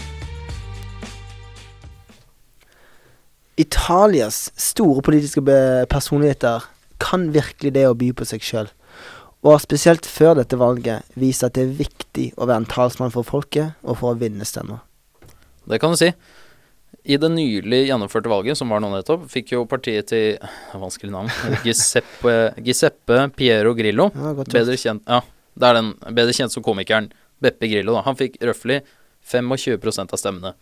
Italias 3.58 4.52
store 4.54 5.02
politiske 5.02 5.42
personligheter 5.90 6.68
kan 7.02 7.32
virkelig 7.34 7.72
det 7.74 7.88
å 7.88 7.96
by 7.98 8.12
på 8.14 8.26
seg 8.30 8.44
sjøl. 8.46 8.68
Og 9.42 9.56
har 9.56 9.64
spesielt 9.64 10.06
før 10.06 10.36
dette 10.38 10.54
valget 10.60 11.08
vist 11.18 11.42
at 11.42 11.56
det 11.58 11.64
er 11.66 11.72
viktig 11.80 12.28
å 12.38 12.46
være 12.46 12.62
en 12.62 12.68
talsmann 12.70 13.10
for 13.14 13.26
folket 13.26 13.74
og 13.82 13.98
for 13.98 14.12
å 14.12 14.20
vinne 14.20 14.46
stemmer. 14.46 14.84
Det 15.66 15.80
kan 15.82 15.90
du 15.90 15.98
si. 15.98 16.12
I 17.02 17.18
det 17.18 17.32
nylig 17.34 17.80
gjennomførte 17.88 18.30
valget, 18.30 18.60
som 18.60 18.70
var 18.70 18.78
nå 18.84 18.92
nettopp, 18.92 19.26
fikk 19.32 19.56
jo 19.56 19.64
partiet 19.66 20.06
til 20.12 20.38
Vanskelig 20.78 21.10
navn. 21.16 21.34
Giuseppe, 21.66 22.36
Giuseppe 22.62 23.24
Piero 23.34 23.74
Grillo. 23.74 24.06
Ja, 24.14 24.36
bedre 24.38 24.78
kjent 24.78 25.02
Ja, 25.08 25.18
det 25.58 25.68
er 25.68 25.78
den. 25.80 25.92
Bedre 26.14 26.34
kjent 26.36 26.54
som 26.54 26.64
komikeren 26.64 27.10
Beppe 27.42 27.68
Grillo. 27.70 27.96
Da. 27.96 28.04
Han 28.06 28.18
fikk 28.18 28.38
røftlig 28.44 28.80
25% 29.28 30.14
av 30.14 30.20
stemmene. 30.20 30.54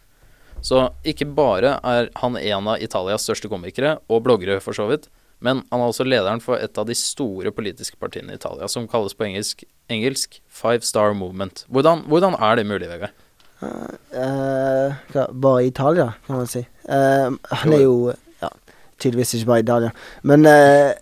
Så 0.65 0.87
ikke 1.07 1.29
bare 1.37 1.77
er 1.85 2.11
han 2.23 2.39
en 2.41 2.73
av 2.73 2.83
Italias 2.83 3.27
største 3.27 3.51
komikere, 3.53 3.99
og 4.09 4.25
bloggere 4.25 4.63
for 4.65 4.77
så 4.77 4.89
vidt, 4.89 5.11
men 5.45 5.61
han 5.69 5.83
er 5.83 5.91
også 5.91 6.07
lederen 6.07 6.41
for 6.41 6.57
et 6.57 6.79
av 6.81 6.87
de 6.89 6.97
store 6.97 7.53
politiske 7.53 7.99
partiene 8.01 8.33
i 8.33 8.41
Italia, 8.41 8.69
som 8.73 8.89
kalles 8.89 9.15
på 9.15 9.27
engelsk, 9.29 9.67
engelsk 9.93 10.41
Five 10.49 10.87
Star 10.87 11.13
Movement. 11.15 11.67
Hvordan, 11.69 12.07
hvordan 12.09 12.39
er 12.41 12.57
det 12.57 12.67
mulig, 12.67 12.89
Vegard? 12.89 13.13
Uh, 13.61 13.93
uh, 14.17 15.29
bare 15.33 15.65
i 15.65 15.69
Italia, 15.69 16.11
kan 16.27 16.41
man 16.41 16.49
si. 16.49 16.65
Uh, 16.89 17.37
han 17.53 17.77
er 17.77 17.85
jo 17.85 18.15
ja, 18.41 18.51
tydeligvis 18.99 19.37
ikke 19.37 19.51
bare 19.53 19.61
i 19.61 19.67
Italia. 19.67 19.93
Men 20.23 20.49
er, 20.49 20.97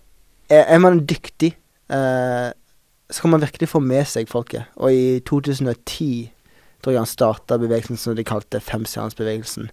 er 0.49 0.83
man 0.83 1.05
dyktig, 1.07 1.55
så 3.11 3.21
kan 3.21 3.35
man 3.35 3.43
virkelig 3.43 3.69
få 3.69 3.81
med 3.83 4.07
seg 4.09 4.29
folket. 4.31 4.65
Og 4.81 4.93
i 4.93 5.19
2010 5.27 6.31
tror 6.81 6.93
jeg 6.93 7.01
han 7.01 7.09
starta 7.09 7.57
bevegelsen 7.57 7.97
som 7.97 8.15
de 8.17 8.23
kalte 8.27 8.59
Femstjernersbevegelsen. 8.61 9.69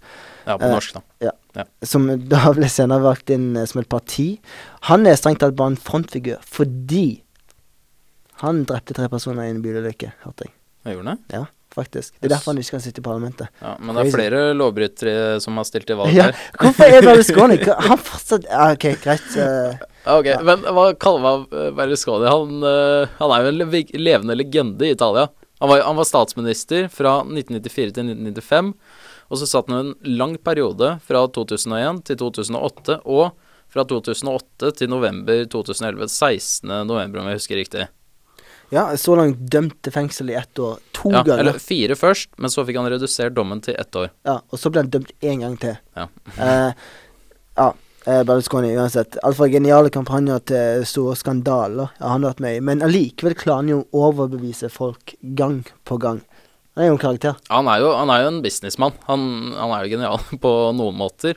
Ja, 0.46 0.56
på 0.56 0.64
Eh, 0.64 0.72
norsk, 0.72 0.94
da. 0.96 1.02
Ja. 1.28 1.32
Ja. 1.56 1.64
Som 1.84 2.08
da 2.28 2.52
ble 2.56 2.68
senere 2.72 3.04
valgt 3.04 3.30
inn 3.34 3.56
eh, 3.56 3.66
som 3.68 3.82
et 3.82 3.88
parti. 3.92 4.40
Han 4.88 5.06
er 5.06 5.18
strengt 5.20 5.42
tatt 5.44 5.56
bare 5.58 5.74
en 5.74 5.80
frontfigur 5.80 6.40
fordi 6.44 7.22
han 8.42 8.64
drepte 8.66 8.96
tre 8.96 9.08
personer 9.12 9.46
i 9.46 9.52
en 9.52 9.60
bilulykke, 9.62 10.12
hørte 10.24 10.48
jeg. 10.48 10.54
Jeg 10.86 10.96
gjorde 10.96 11.12
han? 11.14 11.20
Ja, 11.30 11.44
faktisk. 11.74 12.14
Det 12.20 12.28
er 12.28 12.34
derfor 12.36 12.52
han 12.52 12.60
ikke 12.62 12.74
kan 12.76 12.82
sitte 12.84 13.00
i 13.02 13.04
parlamentet. 13.06 13.48
Ja, 13.62 13.74
men 13.80 13.96
det 13.96 14.04
er 14.06 14.14
flere 14.14 14.40
lovbrytere 14.58 15.40
som 15.44 15.56
har 15.60 15.66
stilt 15.68 15.86
til 15.90 15.96
valg 16.00 16.14
Ja, 16.16 16.30
her. 16.30 16.40
hvorfor 16.60 16.96
er 16.98 17.06
Berlusconi 17.06 17.58
Han 17.88 18.00
fortsatt 18.00 18.48
ja, 18.50 18.70
OK, 18.74 18.88
greit. 19.04 19.36
Ok, 20.06 20.26
Ja, 20.32 20.40
Men 20.46 20.64
hva 20.66 20.88
kaller 20.98 21.22
man 21.24 21.46
eh, 21.52 21.70
Berlusconi? 21.78 22.26
Han, 22.28 22.58
eh, 22.66 23.14
han 23.20 23.36
er 23.36 23.46
jo 23.46 23.52
en 23.54 23.60
le- 23.62 24.00
levende 24.02 24.36
legende 24.38 24.88
i 24.88 24.92
Italia. 24.96 25.28
Han 25.62 25.70
var, 25.70 25.84
han 25.86 25.96
var 26.00 26.08
statsminister 26.08 26.88
fra 26.90 27.20
1994 27.22 27.92
til 27.94 28.08
1995. 28.10 28.72
Og 29.32 29.38
så 29.40 29.46
satt 29.48 29.70
han 29.70 29.78
en 29.92 30.16
lang 30.18 30.34
periode 30.44 30.96
fra 31.06 31.22
2001 31.32 32.02
til 32.10 32.18
2008, 32.20 32.98
og 33.06 33.30
fra 33.72 33.84
2008 33.88 34.72
til 34.76 34.90
november 34.92 35.46
2011. 35.48 36.08
16. 36.10 36.68
november, 36.90 37.22
om 37.22 37.30
jeg 37.30 37.38
husker 37.38 37.56
riktig. 37.62 37.86
Ja, 38.72 38.86
så 38.96 39.14
langt 39.18 39.42
dømt 39.52 39.76
til 39.84 39.92
fengsel 39.92 40.30
i 40.32 40.36
ett 40.40 40.58
år. 40.58 40.78
To 40.96 41.10
Ja, 41.12 41.22
ganger. 41.22 41.38
eller 41.44 41.58
fire 41.60 41.94
først, 41.98 42.30
men 42.38 42.50
så 42.50 42.64
fikk 42.64 42.78
han 42.80 42.88
redusert 42.88 43.34
dommen 43.36 43.60
til 43.60 43.76
ett 43.78 43.92
år. 44.00 44.08
Ja, 44.24 44.38
og 44.48 44.58
så 44.58 44.70
ble 44.72 44.82
han 44.86 44.90
dømt 44.90 45.12
én 45.20 45.40
gang 45.44 45.56
til. 45.60 45.76
Ja. 45.96 46.08
Eh, 46.40 46.72
ja, 47.58 47.66
eh, 48.06 48.22
Berlusconi 48.24 48.70
uansett. 48.76 49.18
Alt 49.22 49.36
geniale 49.52 49.90
kampanjer 49.92 50.40
til 50.48 50.86
store 50.88 51.14
skandaler 51.20 51.90
har 52.00 52.14
han 52.16 52.24
vært 52.24 52.40
med 52.40 52.56
i. 52.56 52.60
Men 52.64 52.80
allikevel 52.82 53.34
klarer 53.36 53.60
han 53.60 53.68
jo 53.68 53.82
å 53.92 54.06
overbevise 54.08 54.70
folk 54.72 55.14
gang 55.36 55.60
på 55.84 55.98
gang. 56.00 56.22
Han 56.74 56.84
er 56.84 56.88
jo 56.88 56.96
en 56.96 57.02
karakter. 57.04 57.36
Han 57.52 57.68
er 57.68 57.82
jo, 57.84 57.92
han 57.92 58.08
er 58.08 58.22
jo 58.24 58.28
en 58.32 58.40
businessmann. 58.42 58.94
Han, 59.10 59.52
han 59.58 59.74
er 59.76 59.84
jo 59.84 59.92
genial 59.98 60.18
på 60.46 60.52
noen 60.78 60.96
måter. 60.96 61.36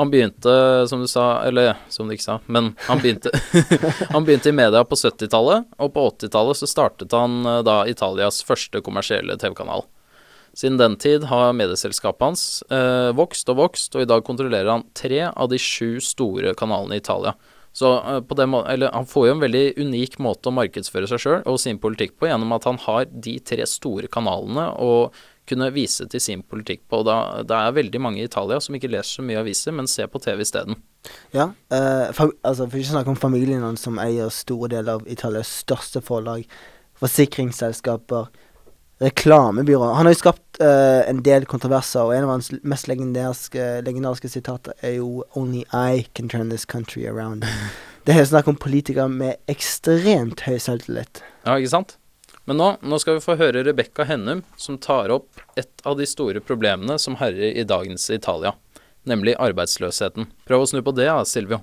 Han 0.00 0.10
begynte, 0.10 0.52
som 0.88 1.00
du 1.00 1.08
sa, 1.08 1.42
eller 1.44 1.74
som 1.92 2.08
du 2.08 2.14
ikke 2.14 2.24
sa, 2.24 2.38
men 2.46 2.72
han 2.86 3.00
begynte, 3.02 3.32
han 4.14 4.24
begynte 4.24 4.48
i 4.48 4.56
media 4.56 4.84
på 4.88 4.96
70-tallet, 4.96 5.68
og 5.76 5.92
på 5.92 6.06
80-tallet 6.14 6.62
så 6.62 6.68
startet 6.70 7.12
han 7.12 7.42
eh, 7.44 7.60
da 7.66 7.82
Italias 7.90 8.40
første 8.46 8.80
kommersielle 8.84 9.36
TV-kanal. 9.40 9.84
Siden 10.56 10.76
den 10.80 10.96
tid 11.00 11.24
har 11.28 11.54
medieselskapet 11.56 12.24
hans 12.24 12.44
eh, 12.72 13.10
vokst 13.16 13.48
og 13.52 13.60
vokst, 13.60 13.96
og 13.96 14.04
i 14.04 14.08
dag 14.08 14.24
kontrollerer 14.24 14.70
han 14.72 14.86
tre 14.96 15.26
av 15.28 15.52
de 15.52 15.60
sju 15.60 16.00
store 16.04 16.52
kanalene 16.56 16.96
i 16.96 17.04
Italia. 17.04 17.36
Så 17.72 17.92
eh, 18.00 18.20
på 18.20 18.36
den 18.36 18.52
måten, 18.52 18.72
eller 18.72 18.92
han 18.92 19.08
får 19.08 19.28
jo 19.28 19.34
en 19.36 19.44
veldig 19.44 19.64
unik 19.80 20.18
måte 20.24 20.50
å 20.50 20.56
markedsføre 20.56 21.08
seg 21.08 21.24
sjøl 21.24 21.38
og 21.48 21.60
sin 21.60 21.80
politikk 21.80 22.18
på, 22.18 22.28
gjennom 22.28 22.52
at 22.56 22.68
han 22.68 22.80
har 22.84 23.08
de 23.12 23.38
tre 23.40 23.68
store 23.68 24.12
kanalene 24.12 24.68
å 24.76 24.92
kunne 25.48 25.70
vise 25.74 26.06
til 26.10 26.22
sin 26.22 26.42
politikk 26.46 26.84
på. 26.88 27.02
Og 27.02 27.08
da, 27.08 27.16
det 27.46 27.56
er 27.56 27.78
veldig 27.78 28.02
mange 28.02 28.22
i 28.22 28.26
Italia 28.28 28.60
som 28.62 28.76
ikke 28.78 28.90
leser 28.92 29.18
så 29.18 29.26
mye 29.26 29.40
aviser, 29.42 29.74
men 29.76 29.90
ser 29.90 30.10
på 30.12 30.22
TV 30.22 30.44
isteden. 30.44 30.78
Ja, 31.34 31.50
eh, 31.74 32.12
for, 32.14 32.34
altså 32.46 32.68
For 32.68 32.78
ikke 32.78 32.92
å 32.92 32.96
snakke 32.98 33.14
om 33.14 33.18
familien 33.18 33.80
som 33.80 33.98
eier 34.02 34.30
store 34.30 34.70
deler 34.76 35.00
av 35.00 35.10
Italias 35.10 35.50
største 35.64 36.02
forlag, 36.04 36.46
forsikringsselskaper, 37.02 38.30
reklamebyråer. 39.02 39.96
Han 39.98 40.06
har 40.06 40.14
jo 40.14 40.20
skapt 40.20 40.60
eh, 40.62 41.02
en 41.10 41.22
del 41.26 41.46
kontroverser, 41.50 42.04
og 42.06 42.14
en 42.14 42.28
av 42.28 42.36
hans 42.36 42.52
mest 42.62 42.86
legendariske 42.86 44.30
sitater 44.30 44.76
er 44.80 45.00
jo 45.00 45.24
'Only 45.34 45.64
I 45.72 46.06
can 46.14 46.28
turn 46.28 46.50
this 46.50 46.64
country 46.64 47.06
around'. 47.06 47.46
Det 48.06 48.16
er 48.16 48.24
snakk 48.26 48.48
om 48.48 48.56
politikere 48.58 49.08
med 49.08 49.38
ekstremt 49.46 50.40
høy 50.42 50.58
selvtillit. 50.58 51.22
Ja, 51.46 51.54
ikke 51.54 51.70
sant? 51.70 51.96
Men 52.44 52.56
nå, 52.56 52.76
nå 52.82 52.98
skal 52.98 53.14
vi 53.14 53.22
få 53.22 53.36
høre 53.38 53.62
Rebekka 53.62 54.02
Hennum, 54.08 54.40
som 54.58 54.78
tar 54.78 55.12
opp 55.14 55.42
et 55.54 55.84
av 55.86 55.94
de 55.98 56.06
store 56.10 56.40
problemene 56.42 56.96
som 56.98 57.14
herjer 57.20 57.54
i 57.54 57.62
dagens 57.62 58.08
Italia, 58.10 58.56
nemlig 59.06 59.36
arbeidsløsheten. 59.38 60.26
Prøv 60.48 60.64
å 60.64 60.66
snu 60.72 60.80
på 60.82 60.94
det, 60.96 61.06
Silvio. 61.30 61.60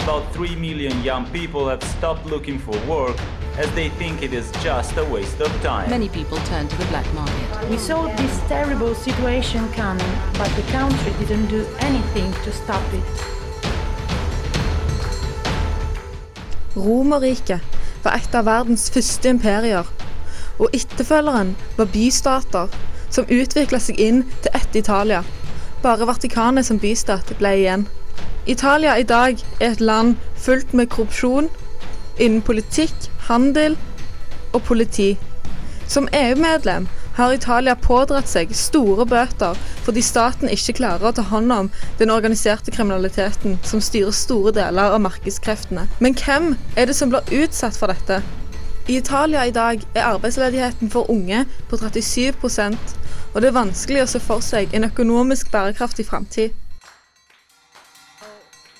About 0.00 0.24
3 0.32 0.56
million 0.56 0.96
young 1.04 1.26
people 1.26 1.68
have 1.68 1.82
stopped 1.98 2.24
looking 2.30 2.58
for 2.58 2.72
work 2.88 3.18
as 3.58 3.68
they 3.74 3.90
think 4.00 4.22
it 4.22 4.32
is 4.32 4.50
just 4.64 4.96
a 4.96 5.04
waste 5.12 5.42
of 5.42 5.52
time. 5.60 5.90
Many 5.90 6.08
people 6.08 6.38
turn 6.48 6.66
to 6.66 6.76
the 6.76 6.86
black 6.86 7.04
market. 7.12 7.68
We 7.68 7.76
saw 7.76 8.08
this 8.16 8.40
terrible 8.48 8.94
situation 8.94 9.68
coming, 9.76 10.12
but 10.38 10.48
the 10.56 10.64
country 10.72 11.12
didn't 11.20 11.48
do 11.48 11.66
anything 11.80 12.32
to 12.44 12.52
stop 12.52 12.82
it. 12.94 13.39
Romerriket, 16.76 17.60
var 18.04 18.16
et 18.16 18.34
av 18.34 18.46
verdens 18.46 18.88
første 18.90 19.28
imperier, 19.28 19.86
og 20.58 20.76
etterfølgeren 20.76 21.54
var 21.76 21.90
bystater 21.92 22.68
som 23.10 23.28
utvikla 23.28 23.80
seg 23.82 24.00
inn 24.00 24.22
til 24.42 24.54
ett 24.54 24.76
Italia. 24.76 25.22
Bare 25.82 26.06
Vatikanet 26.06 26.68
som 26.68 26.78
bystat 26.78 27.32
ble 27.38 27.54
igjen. 27.62 27.86
Italia 28.46 28.96
i 28.98 29.06
dag 29.06 29.40
er 29.60 29.72
et 29.72 29.80
land 29.80 30.16
fullt 30.36 30.74
med 30.76 30.90
korrupsjon 30.92 31.48
innen 32.20 32.42
politikk, 32.44 33.08
handel 33.28 33.76
og 34.52 34.62
politi. 34.68 35.14
Som 35.88 36.08
EU-medlem 36.12 36.88
har 37.20 37.34
Italia 37.36 37.76
pådratt 37.76 38.28
seg 38.28 38.54
store 38.56 39.06
bøter 39.08 39.58
fordi 39.86 40.02
staten 40.04 40.50
ikke 40.52 40.78
klarer 40.80 41.10
å 41.10 41.14
ta 41.16 41.24
hånd 41.30 41.52
om 41.52 41.70
den 42.00 42.12
organiserte 42.14 42.72
kriminaliteten 42.74 43.58
som 43.66 43.84
styrer 43.84 44.16
store 44.16 44.54
deler 44.56 44.96
av 44.96 45.04
markedskreftene. 45.04 45.86
Men 46.00 46.16
hvem 46.18 46.54
er 46.76 46.90
det 46.90 46.96
som 46.98 47.12
blir 47.12 47.44
utsatt 47.44 47.78
for 47.78 47.92
dette? 47.92 48.22
I 48.88 48.96
Italia 48.98 49.44
i 49.46 49.54
dag 49.54 49.84
er 49.94 50.08
arbeidsledigheten 50.08 50.90
for 50.90 51.10
unge 51.12 51.44
på 51.70 51.78
37% 51.78 52.96
og 53.34 53.42
det 53.42 53.48
er 53.50 53.54
vanskelig 53.54 54.02
å 54.02 54.08
se 54.10 54.20
for 54.22 54.42
seg 54.42 54.74
en 54.74 54.88
økonomisk 54.88 55.52
bærekraftig 55.52 56.06
framtid. 56.06 56.56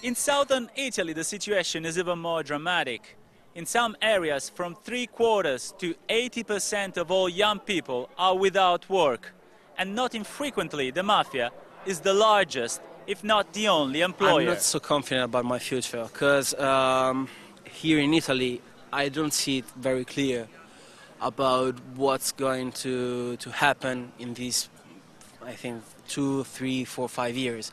In 0.02 0.14
southern 0.14 0.68
Italy, 0.76 1.12
the 1.12 1.24
situation 1.24 1.84
is 1.84 1.98
even 1.98 2.18
more 2.18 2.42
dramatic. 2.42 3.19
In 3.52 3.66
some 3.66 3.96
areas, 4.00 4.48
from 4.48 4.76
three 4.76 5.06
quarters 5.06 5.74
to 5.78 5.94
80% 6.08 6.96
of 6.96 7.10
all 7.10 7.28
young 7.28 7.58
people 7.58 8.08
are 8.16 8.36
without 8.36 8.88
work. 8.88 9.32
And 9.76 9.96
not 9.96 10.14
infrequently, 10.14 10.92
the 10.92 11.02
mafia 11.02 11.50
is 11.84 12.00
the 12.00 12.14
largest, 12.14 12.80
if 13.08 13.24
not 13.24 13.52
the 13.52 13.66
only 13.66 14.02
employer. 14.02 14.42
I'm 14.42 14.46
not 14.46 14.62
so 14.62 14.78
confident 14.78 15.24
about 15.24 15.44
my 15.44 15.58
future 15.58 16.04
because 16.04 16.54
um, 16.54 17.28
here 17.64 17.98
in 17.98 18.14
Italy, 18.14 18.62
I 18.92 19.08
don't 19.08 19.32
see 19.32 19.58
it 19.58 19.64
very 19.76 20.04
clear 20.04 20.46
about 21.20 21.74
what's 21.96 22.30
going 22.30 22.70
to, 22.72 23.36
to 23.38 23.50
happen 23.50 24.12
in 24.20 24.34
these, 24.34 24.68
I 25.42 25.54
think, 25.54 25.82
two, 26.06 26.44
three, 26.44 26.84
four, 26.84 27.08
five 27.08 27.36
years. 27.36 27.72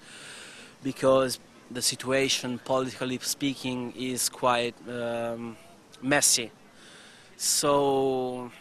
Because 0.81 1.39
the 1.69 1.81
situation, 1.83 2.59
politically 2.65 3.19
speaking, 3.21 3.93
is 3.95 4.29
quite 4.29 4.75
um, 4.89 5.55
messy. 6.01 6.51
So 7.37 8.51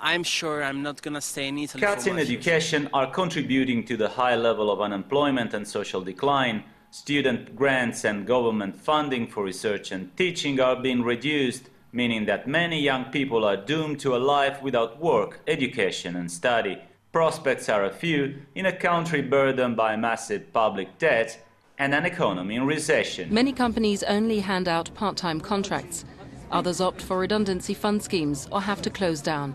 I'm 0.00 0.24
sure 0.24 0.64
I'm 0.64 0.82
not 0.82 1.00
going 1.00 1.14
to 1.14 1.20
stay 1.20 1.46
in 1.48 1.58
Italy. 1.58 1.80
Cuts 1.80 2.04
for 2.04 2.10
in 2.10 2.16
much. 2.16 2.24
education 2.24 2.88
are 2.92 3.08
contributing 3.10 3.84
to 3.84 3.96
the 3.96 4.08
high 4.08 4.34
level 4.34 4.70
of 4.70 4.80
unemployment 4.80 5.54
and 5.54 5.66
social 5.66 6.00
decline. 6.00 6.64
Student 6.90 7.56
grants 7.56 8.04
and 8.04 8.26
government 8.26 8.76
funding 8.76 9.26
for 9.28 9.44
research 9.44 9.92
and 9.92 10.14
teaching 10.16 10.60
are 10.60 10.76
being 10.76 11.02
reduced, 11.02 11.70
meaning 11.92 12.26
that 12.26 12.48
many 12.48 12.80
young 12.80 13.04
people 13.06 13.44
are 13.44 13.56
doomed 13.56 14.00
to 14.00 14.16
a 14.16 14.18
life 14.18 14.60
without 14.60 15.00
work, 15.00 15.40
education, 15.46 16.16
and 16.16 16.30
study. 16.30 16.78
Prospects 17.12 17.68
are 17.68 17.84
a 17.84 17.92
few 17.92 18.42
in 18.54 18.66
a 18.66 18.72
country 18.76 19.22
burdened 19.22 19.76
by 19.76 19.96
massive 19.96 20.52
public 20.52 20.98
debt 20.98 21.38
and 21.78 21.94
an 21.94 22.04
economy 22.04 22.56
in 22.56 22.66
recession. 22.66 23.32
Many 23.32 23.52
companies 23.52 24.02
only 24.02 24.40
hand 24.40 24.68
out 24.68 24.92
part 24.94 25.16
time 25.16 25.40
contracts. 25.40 26.04
Others 26.52 26.82
opt 26.82 27.00
for 27.00 27.18
redundancy 27.18 27.72
fund 27.72 28.02
schemes 28.02 28.46
or 28.52 28.60
have 28.60 28.82
to 28.82 28.90
close 28.90 29.22
down. 29.22 29.54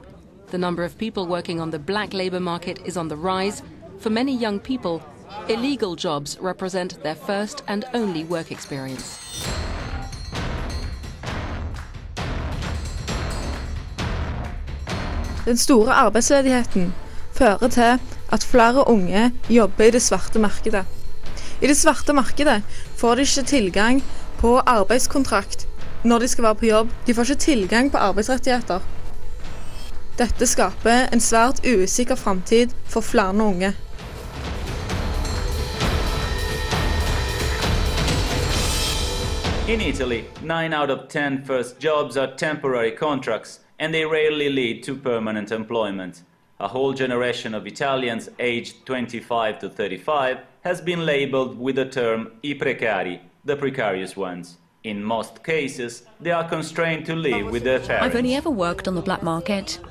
The 0.49 0.57
number 0.57 0.83
of 0.83 0.97
people 0.97 1.27
working 1.27 1.61
on 1.61 1.69
the 1.69 1.77
black 1.77 2.11
labour 2.11 2.39
market 2.39 2.79
is 2.85 2.97
on 2.97 3.07
the 3.07 3.15
rise. 3.15 3.61
For 3.99 4.09
many 4.09 4.35
young 4.35 4.59
people, 4.59 5.03
illegal 5.47 5.95
jobs 5.95 6.37
represent 6.41 7.03
their 7.03 7.13
first 7.13 7.61
and 7.67 7.85
only 7.93 8.23
work 8.23 8.51
experience. 8.51 9.19
Den 15.45 15.57
store 15.57 15.93
arbeidsledigheten 15.93 16.93
fører 17.31 17.67
til 17.67 17.99
at 18.31 18.43
flere 18.43 18.87
unge 18.87 19.31
jobber 19.49 19.83
i 19.83 19.91
det 19.91 20.01
svarte 20.01 20.39
markedet. 20.39 20.85
I 21.61 21.67
det 21.67 21.77
svarte 21.77 22.13
markedet 22.13 22.63
får 22.95 23.15
de 23.15 23.21
ikke 23.21 23.43
tilgang 23.43 24.03
på 24.37 24.57
arbeidskontrakt 24.59 25.66
når 26.07 26.19
de 26.19 26.27
skal 26.27 26.43
være 26.43 26.55
på 26.55 26.65
jobb. 26.65 26.93
De 27.07 27.13
får 27.13 27.21
ikke 27.21 27.35
tilgang 27.43 27.91
på 27.91 27.97
arbeidsrettigheter. 27.97 28.79
Dette 30.17 30.47
skaper 30.47 31.11
en 31.13 31.21
svært 31.21 31.59
usikker 31.61 32.15
framtid 32.15 32.71
for 32.89 33.01
flere 33.01 33.43
unge. 33.43 33.73
In 39.67 39.81
Italy, 39.81 40.23
9 40.41 40.73
out 40.73 40.89
of 40.89 41.09
10 41.09 41.43
first 41.45 41.83
jobs 41.83 42.17
are 42.17 42.31
temporary 42.37 42.91
contracts 42.91 43.59
and 43.79 43.93
they 43.93 44.05
rarely 44.05 44.49
lead 44.49 44.83
to 44.83 44.95
permanent 44.95 45.51
employment. 45.51 46.23
A 46.59 46.67
whole 46.67 46.93
generation 46.93 47.53
of 47.53 47.67
Italians 47.67 48.29
aged 48.39 48.85
25 48.85 49.59
to 49.59 49.69
35 49.69 50.37
has 50.61 50.81
been 50.81 51.05
labeled 51.05 51.59
with 51.59 51.75
the 51.75 51.85
term 51.85 52.31
i 52.43 52.53
precari, 52.53 53.19
the 53.45 53.55
precarious 53.55 54.17
ones. 54.17 54.57
In 54.87 55.03
most 55.03 55.43
cases, 55.43 56.03
they 56.21 56.31
are 56.31 56.47
constrained 56.47 57.05
to 57.07 57.13
live 57.13 57.51
with 57.51 57.63
their 57.63 57.81
parents. 57.81 58.05
I've 58.05 58.15
only 58.15 58.35
ever 58.35 58.49
worked 58.49 58.87
on 58.87 58.95
the 58.95 59.01
black 59.01 59.21
market. 59.21 59.81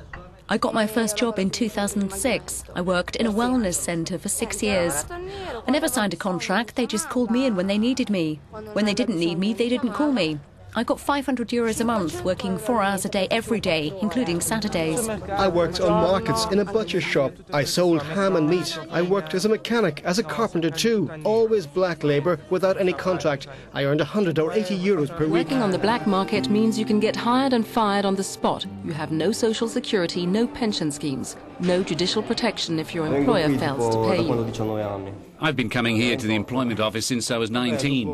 I 0.49 0.57
got 0.57 0.73
my 0.73 0.87
first 0.87 1.15
job 1.15 1.37
in 1.37 1.51
2006. 1.51 2.63
I 2.73 2.81
worked 2.81 3.15
in 3.15 3.27
a 3.27 3.31
wellness 3.31 3.75
centre 3.75 4.17
for 4.17 4.27
six 4.27 4.63
years. 4.63 5.05
I 5.11 5.69
never 5.69 5.87
signed 5.87 6.15
a 6.15 6.17
contract, 6.17 6.75
they 6.75 6.87
just 6.87 7.09
called 7.11 7.29
me 7.29 7.45
in 7.45 7.55
when 7.55 7.67
they 7.67 7.77
needed 7.77 8.09
me. 8.09 8.41
When 8.73 8.85
they 8.85 8.95
didn't 8.95 9.19
need 9.19 9.37
me, 9.37 9.53
they 9.53 9.69
didn't 9.69 9.93
call 9.93 10.11
me. 10.11 10.39
I 10.77 10.83
got 10.83 10.99
500 10.99 11.47
euros 11.47 11.81
a 11.81 11.83
month, 11.83 12.23
working 12.23 12.55
four 12.59 12.83
hours 12.83 13.03
a 13.03 13.09
day 13.09 13.27
every 13.31 13.59
day, 13.59 13.91
including 13.99 14.39
Saturdays. 14.39 15.09
I 15.09 15.47
worked 15.47 15.81
on 15.81 15.89
markets 15.89 16.45
in 16.51 16.59
a 16.59 16.65
butcher 16.65 17.01
shop. 17.01 17.33
I 17.51 17.63
sold 17.63 18.03
ham 18.03 18.35
and 18.35 18.47
meat. 18.47 18.77
I 18.91 19.01
worked 19.01 19.33
as 19.33 19.45
a 19.45 19.49
mechanic, 19.49 20.03
as 20.05 20.19
a 20.19 20.23
carpenter 20.23 20.69
too. 20.69 21.09
Always 21.23 21.65
black 21.65 22.03
labour 22.03 22.39
without 22.51 22.79
any 22.79 22.93
contract. 22.93 23.47
I 23.73 23.85
earned 23.85 24.01
100 24.01 24.37
or 24.37 24.53
80 24.53 24.77
euros 24.77 25.09
per 25.09 25.23
week. 25.23 25.47
Working 25.47 25.63
on 25.63 25.71
the 25.71 25.79
black 25.79 26.05
market 26.05 26.47
means 26.47 26.77
you 26.77 26.85
can 26.85 26.99
get 26.99 27.15
hired 27.15 27.53
and 27.53 27.65
fired 27.65 28.05
on 28.05 28.15
the 28.15 28.23
spot. 28.23 28.67
You 28.85 28.93
have 28.93 29.11
no 29.11 29.31
social 29.31 29.67
security, 29.67 30.27
no 30.27 30.45
pension 30.45 30.91
schemes, 30.91 31.37
no 31.59 31.81
judicial 31.81 32.21
protection 32.21 32.77
if 32.77 32.93
your 32.93 33.07
employer 33.07 33.49
fails 33.57 33.95
to 33.95 34.03
pay 34.07 34.21
you. 34.21 35.26
I've 35.39 35.55
been 35.55 35.69
coming 35.69 35.95
here 35.95 36.17
to 36.17 36.27
the 36.27 36.35
employment 36.35 36.79
office 36.79 37.05
since 37.05 37.29
I 37.29 37.37
was 37.37 37.51
19. 37.51 38.09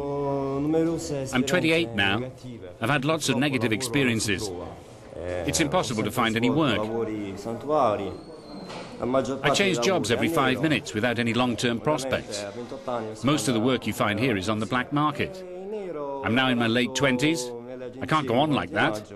I'm 1.34 1.44
28 1.44 1.90
now. 1.92 2.32
I've 2.82 2.90
had 2.90 3.06
lots 3.06 3.30
of 3.30 3.38
negative 3.38 3.72
experiences. 3.72 4.52
It's 5.16 5.60
impossible 5.60 6.04
to 6.04 6.12
find 6.12 6.36
any 6.36 6.50
work. 6.50 6.80
I 9.44 9.50
change 9.54 9.80
jobs 9.82 10.12
every 10.12 10.28
five 10.30 10.62
minutes 10.62 10.94
without 10.94 11.20
any 11.20 11.34
long-term 11.34 11.80
prospects. 11.82 12.44
Most 13.24 13.48
of 13.48 13.54
the 13.54 13.60
work 13.60 13.88
you 13.88 13.94
find 13.94 14.20
here 14.20 14.38
is 14.38 14.50
on 14.50 14.60
the 14.60 14.66
black 14.66 14.92
market. 14.92 15.44
I'm 16.24 16.36
now 16.36 16.50
in 16.50 16.58
my 16.58 16.68
late 16.68 16.92
20s. 16.92 18.02
I 18.02 18.06
can't 18.06 18.28
go 18.28 18.40
on 18.40 18.52
like 18.52 18.72
that. 18.72 19.12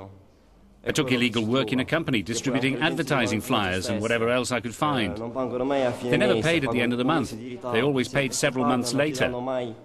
I 0.88 0.92
took 0.92 1.12
illegal 1.12 1.46
work 1.46 1.74
in 1.74 1.82
a 1.82 1.86
company 1.86 2.22
distributing 2.22 2.78
advertising 2.82 3.42
flyers 3.42 3.90
and 3.90 4.02
whatever 4.02 4.30
else 4.30 4.54
I 4.54 4.62
could 4.62 4.74
find. 4.74 5.18
They 5.18 6.18
never 6.18 6.42
paid 6.42 6.64
at 6.64 6.72
the 6.72 6.82
end 6.82 6.94
of 6.94 6.98
the 6.98 7.04
month. 7.04 7.34
They 7.74 7.82
always 7.82 8.08
paid 8.08 8.34
several 8.34 8.66
months 8.66 8.94
later. 8.94 9.26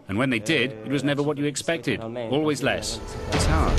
And 0.09 0.17
when 0.17 0.31
they 0.31 0.39
did, 0.39 0.73
it 0.87 0.93
was 0.93 1.03
never 1.03 1.23
what 1.23 1.39
you 1.39 1.47
expected. 1.47 2.01
Always 2.01 2.63
less. 2.63 3.01
It's 3.33 3.47
hard. 3.47 3.73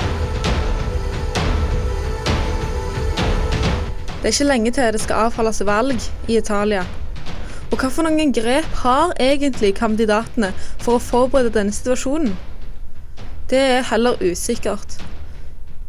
Det 4.24 4.30
er 4.30 4.34
ikke 4.34 4.44
lenge 4.44 4.72
til 4.72 4.94
det 4.94 5.02
skal 5.02 5.16
avholdes 5.16 5.66
valg 5.66 6.00
i 6.28 6.38
Italia. 6.38 6.86
Og 7.72 7.80
hva 7.80 7.90
for 7.90 8.08
noen 8.08 8.32
grep 8.32 8.68
har 8.84 9.12
egentlig 9.20 9.74
kandidatene 9.76 10.54
for 10.80 10.96
å 10.96 11.02
forberede 11.04 11.52
denne 11.56 11.76
situasjonen? 11.76 12.36
Det 13.50 13.60
er 13.60 13.82
heller 13.90 14.16
usikkert. 14.24 15.00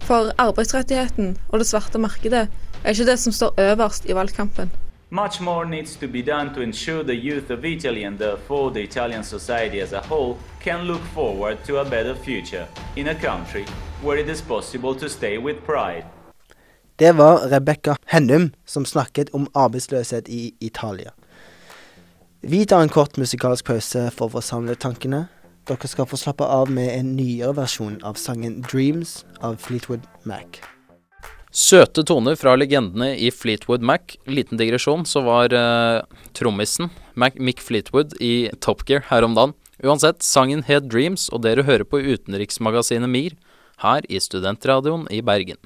For 0.04 0.34
arbeidsrettigheten 0.36 1.36
og 1.48 1.58
det 1.62 1.66
svarte 1.66 1.98
markedet 1.98 2.48
er 2.84 2.92
ikke 2.92 3.06
det 3.08 3.18
som 3.18 3.32
står 3.32 3.54
øverst 3.56 4.04
i 4.04 4.12
valgkampen. 4.12 4.70
Much 5.10 5.40
more 5.42 5.64
needs 5.68 5.96
to 5.96 6.06
be 6.08 6.22
done 6.22 6.54
to 6.54 6.60
ensure 6.60 7.02
the 7.02 7.14
youth 7.14 7.50
of 7.50 7.64
Italy 7.64 8.04
and 8.04 8.18
therefore 8.18 8.70
the 8.70 8.82
Italian 8.82 9.24
society 9.24 9.80
as 9.80 9.92
a 9.92 10.00
whole 10.00 10.36
can 10.60 10.84
look 10.84 11.00
forward 11.14 11.56
to 11.66 11.80
a 11.80 11.84
better 11.84 12.14
future 12.14 12.66
in 12.96 13.08
a 13.08 13.14
country 13.14 13.64
where 14.02 14.20
it 14.20 14.28
is 14.28 14.42
possible 14.42 14.94
to 14.94 15.08
stay 15.08 15.38
with 15.38 15.58
pride. 15.66 16.04
Det 16.96 17.12
var 17.12 17.48
Rebekka 17.48 17.96
Hennum 18.06 18.50
som 18.66 18.84
snakket 18.84 19.30
om 19.32 19.48
arbeidsløshet 19.54 20.28
i 20.28 20.54
Italia. 20.60 21.10
Vi 22.40 22.64
tar 22.64 22.82
en 22.82 22.88
kort 22.88 23.16
musikalsk 23.16 23.64
pause 23.64 24.10
for 24.10 24.36
å 24.36 24.40
samle 24.40 24.74
tankene. 24.74 25.28
Dere 25.64 25.88
skal 25.88 26.04
få 26.04 26.18
slappe 26.20 26.44
av 26.44 26.68
med 26.68 26.90
en 26.92 27.14
nyere 27.16 27.54
versjon 27.56 27.96
av 28.04 28.18
sangen 28.20 28.58
'Dreams' 28.62 29.24
av 29.40 29.56
Fleetwood 29.56 30.04
Mac. 30.28 30.60
Søte 31.54 32.02
toner 32.04 32.36
fra 32.36 32.52
legendene 32.58 33.14
i 33.16 33.30
Fleetwood 33.30 33.80
Mac. 33.80 34.18
Liten 34.26 34.58
digresjon, 34.60 35.06
så 35.08 35.22
var 35.24 35.54
uh, 35.54 36.02
trommisen 36.36 36.90
Mick 37.14 37.62
Fleetwood 37.62 38.12
i 38.20 38.50
Top 38.60 38.84
Gear 38.88 39.06
her 39.08 39.24
om 39.24 39.34
dagen. 39.38 39.54
Uansett, 39.80 40.22
sangen 40.22 40.64
het 40.68 40.90
Dreams, 40.90 41.30
og 41.32 41.46
dere 41.46 41.64
hører 41.64 41.84
på 41.88 42.02
utenriksmagasinet 42.02 43.08
MIR 43.08 43.38
her 43.80 44.04
i 44.10 44.20
Studentradioen 44.20 45.06
i 45.10 45.22
Bergen. 45.22 45.56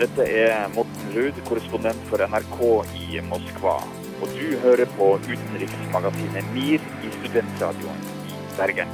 Dette 0.00 0.26
er 0.26 0.66
Morten 0.74 1.14
Ruud, 1.14 1.38
korrespondent 1.46 2.08
for 2.10 2.18
NRK 2.26 2.58
i 3.04 3.22
Moskva. 3.22 3.78
Og 4.22 4.30
du 4.30 4.54
hører 4.62 4.86
på 4.94 5.14
utenriksmagasinet 5.24 6.52
MIR 6.54 6.84
i 7.02 7.10
Studentradioen 7.16 8.04
i 8.30 8.36
Bergen. 8.54 8.92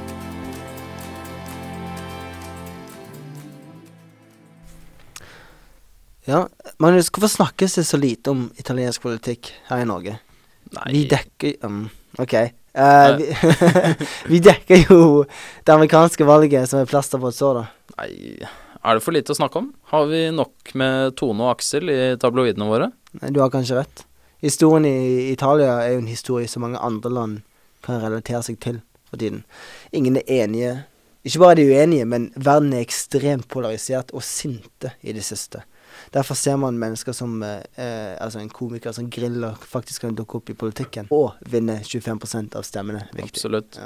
Ja, 6.25 6.45
Magnus, 6.77 7.09
hvorfor 7.09 7.27
snakkes 7.27 7.75
det 7.79 7.85
så 7.89 7.97
lite 7.97 8.33
om 8.33 8.47
italiensk 8.61 9.01
politikk 9.01 9.51
her 9.69 9.81
i 9.81 9.87
Norge? 9.89 10.17
Nei. 10.71 10.89
Vi 10.93 11.05
dekker 11.11 11.65
um, 11.65 11.83
OK. 12.21 12.35
Uh, 12.77 13.17
vi, 13.19 13.29
vi 14.31 14.41
dekker 14.45 14.85
jo 14.85 14.99
det 15.25 15.73
amerikanske 15.73 16.25
valget 16.27 16.69
som 16.69 16.81
er 16.81 16.89
plaster 16.89 17.21
på 17.21 17.31
et 17.33 17.37
sår, 17.37 17.61
da. 17.61 17.95
Nei, 17.99 18.11
er 18.81 18.97
det 18.97 19.03
for 19.05 19.13
lite 19.17 19.33
å 19.33 19.37
snakke 19.37 19.59
om? 19.61 19.73
Har 19.91 20.07
vi 20.09 20.23
nok 20.33 20.71
med 20.79 21.17
Tone 21.19 21.45
og 21.45 21.55
Aksel 21.55 21.91
i 21.91 21.99
tabloidene 22.21 22.69
våre? 22.69 22.89
Nei, 23.19 23.33
Du 23.33 23.41
har 23.43 23.51
kanskje 23.53 23.81
rett. 23.81 24.05
Historien 24.41 24.85
i 24.89 25.31
Italia 25.31 25.79
er 25.83 25.95
jo 25.95 26.01
en 26.01 26.09
historie 26.09 26.49
som 26.49 26.65
mange 26.65 26.81
andre 26.81 27.11
land 27.13 27.41
kan 27.85 28.01
relatere 28.01 28.41
seg 28.45 28.57
til 28.61 28.79
for 29.09 29.21
tiden. 29.21 29.43
Ingen 29.93 30.17
er 30.17 30.25
enige. 30.41 30.71
Ikke 31.23 31.43
bare 31.43 31.53
er 31.53 31.59
de 31.59 31.67
uenige, 31.69 32.05
men 32.09 32.31
verden 32.35 32.73
er 32.73 32.81
ekstremt 32.81 33.45
polarisert 33.51 34.09
og 34.17 34.23
sinte 34.25 34.95
i 35.05 35.13
det 35.13 35.23
siste. 35.25 35.61
Derfor 36.13 36.37
ser 36.39 36.57
man 36.57 36.79
mennesker 36.79 37.13
som 37.13 37.41
eh, 37.43 37.61
eh, 37.75 38.15
Altså 38.15 38.39
en 38.39 38.49
komiker 38.49 38.93
som 38.95 39.09
griller 39.11 39.59
faktisk 39.59 40.05
kan 40.05 40.15
dukke 40.15 40.39
opp 40.39 40.49
i 40.49 40.55
politikken 40.57 41.09
og 41.11 41.35
vinne 41.51 41.81
25% 41.83 42.55
av 42.57 42.65
stemmene. 42.65 43.05
Viktig. 43.11 43.35
Absolutt. 43.35 43.79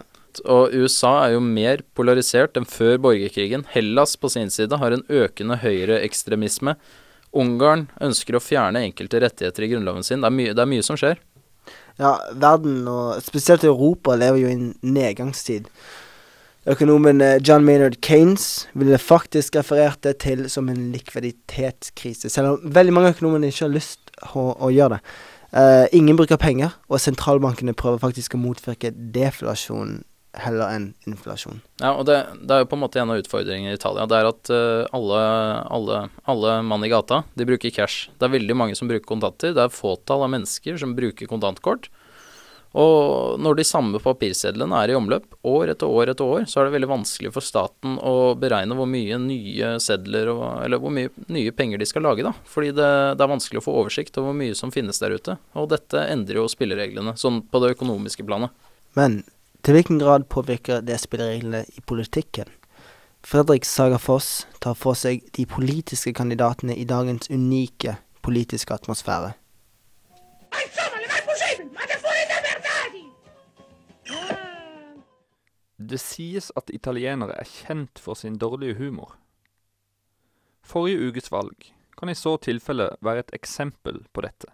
Og 0.51 0.73
USA 0.75 1.13
er 1.25 1.35
jo 1.35 1.41
mer 1.43 1.83
polarisert 1.95 2.57
enn 2.59 2.67
før 2.67 2.99
borgerkrigen. 3.07 3.65
Hellas 3.73 4.15
på 4.19 4.31
sin 4.31 4.51
side 4.53 4.79
har 4.79 4.95
en 4.95 5.03
økende 5.09 5.59
høyreekstremisme. 5.63 6.75
Ungarn 7.35 7.87
ønsker 8.03 8.37
å 8.37 8.43
fjerne 8.43 8.85
enkelte 8.87 9.19
rettigheter 9.23 9.65
i 9.65 9.71
grunnloven 9.73 10.05
sin. 10.07 10.23
Det 10.23 10.31
er, 10.31 10.35
mye, 10.35 10.55
det 10.55 10.63
er 10.63 10.71
mye 10.71 10.85
som 10.85 10.99
skjer. 10.99 11.19
Ja, 11.99 12.17
verden, 12.35 12.81
og 12.91 13.21
spesielt 13.23 13.63
Europa, 13.63 14.17
lever 14.19 14.41
jo 14.41 14.49
i 14.49 14.55
en 14.55 14.71
nedgangstid. 14.83 15.69
Økonomen 16.65 17.21
eh, 17.21 17.37
John 17.45 17.63
Maynard 17.65 17.99
Keynes 18.01 18.65
ville 18.73 18.97
faktisk 18.97 19.55
referert 19.59 20.01
det 20.03 20.17
til 20.23 20.47
som 20.49 20.69
en 20.71 20.89
likviditetskrise, 20.95 22.31
selv 22.33 22.55
om 22.55 22.73
veldig 22.73 22.95
mange 22.95 23.13
økonomer 23.13 23.45
ikke 23.45 23.67
har 23.67 23.75
lyst 23.75 24.11
å, 24.33 24.49
å 24.57 24.71
gjøre 24.73 24.97
det. 24.97 25.15
Uh, 25.55 25.85
ingen 25.95 26.17
bruker 26.19 26.35
penger, 26.41 26.73
og 26.91 26.99
sentralbankene 26.99 27.75
prøver 27.77 28.01
faktisk 28.01 28.33
å 28.35 28.41
motvirke 28.41 28.89
deflasjon 28.91 30.01
heller 30.41 30.71
enn 30.75 30.87
inflasjon. 31.07 31.61
Ja, 31.81 31.93
og 31.95 32.05
det, 32.09 32.19
det, 32.41 32.51
er 32.51 32.63
jo 32.63 32.69
på 32.71 32.77
en 32.77 32.83
måte 32.83 33.01
en 33.01 33.11
av 33.13 33.19
utfordringene 33.21 33.73
i 33.73 33.79
Italia. 33.79 34.07
Det 34.09 34.17
er 34.19 34.29
at 34.29 34.51
uh, 34.53 34.95
alle, 34.95 35.19
alle, 35.77 35.99
alle 36.31 36.55
mann 36.67 36.85
i 36.85 36.91
gata, 36.91 37.23
de 37.35 37.47
bruker 37.47 37.73
cash. 37.75 38.09
Det 38.19 38.27
er 38.27 38.35
veldig 38.37 38.57
mange 38.57 38.77
som 38.77 38.91
bruker 38.91 39.07
kontanter. 39.09 39.55
Det 39.55 39.65
er 39.65 39.73
fåtall 39.75 40.25
av 40.25 40.33
mennesker 40.35 40.79
som 40.81 40.97
bruker 40.97 41.29
kontantkort. 41.31 41.89
Og 42.75 43.39
når 43.39 43.55
de 43.55 43.63
samme 43.63 43.99
papirsedlene 44.03 44.75
er 44.83 44.91
i 44.91 44.95
omløp 44.97 45.37
år 45.47 45.71
etter 45.71 45.87
år 45.87 46.11
etter 46.11 46.27
år, 46.27 46.47
så 46.51 46.59
er 46.59 46.67
det 46.67 46.73
veldig 46.73 46.89
vanskelig 46.91 47.31
for 47.31 47.45
staten 47.45 47.95
å 48.03 48.33
beregne 48.39 48.75
hvor 48.75 48.89
mye 48.91 49.19
nye 49.23 49.69
sedler 49.83 50.33
og, 50.33 50.43
Eller 50.65 50.81
hvor 50.83 50.91
mye 50.91 51.13
nye 51.31 51.53
penger 51.55 51.79
de 51.79 51.87
skal 51.87 52.03
lage, 52.03 52.25
da. 52.27 52.33
Fordi 52.51 52.73
det, 52.75 52.89
det, 53.15 53.23
er 53.23 53.31
vanskelig 53.31 53.63
å 53.63 53.67
få 53.69 53.77
oversikt 53.79 54.19
over 54.19 54.33
hvor 54.33 54.39
mye 54.41 54.57
som 54.59 54.75
finnes 54.75 54.99
der 54.99 55.15
ute. 55.15 55.37
Og 55.55 55.69
dette 55.71 56.03
endrer 56.11 56.41
jo 56.41 56.51
spillereglene, 56.51 57.15
sånn 57.19 57.45
på 57.47 57.63
det 57.63 57.77
økonomiske 57.77 58.27
planet. 58.27 58.51
Men 58.99 59.21
til 59.65 59.73
hvilken 59.73 59.99
grad 59.99 60.27
påvirker 60.29 60.81
det 60.85 60.99
spillereglene 61.01 61.63
i 61.73 61.81
politikken? 61.81 62.45
Fredrik 63.25 63.65
Saga 63.65 63.97
Foss 63.97 64.47
tar 64.61 64.75
for 64.77 64.93
seg 64.93 65.23
de 65.33 65.47
politiske 65.49 66.13
kandidatene 66.13 66.75
i 66.77 66.83
dagens 66.85 67.31
unike 67.33 67.95
politiske 68.21 68.73
atmosfære. 68.73 69.31
Det 75.89 75.99
sies 75.99 76.51
at 76.57 76.69
italienere 76.69 77.33
er 77.33 77.49
kjent 77.49 77.99
for 77.99 78.13
sin 78.13 78.37
dårlige 78.37 78.77
humor. 78.77 79.17
Forrige 80.61 81.09
ukes 81.09 81.31
valg 81.31 81.71
kan 81.97 82.09
i 82.09 82.13
så 82.13 82.37
tilfelle 82.37 82.91
være 83.01 83.25
et 83.25 83.33
eksempel 83.33 84.03
på 84.13 84.21
dette. 84.21 84.53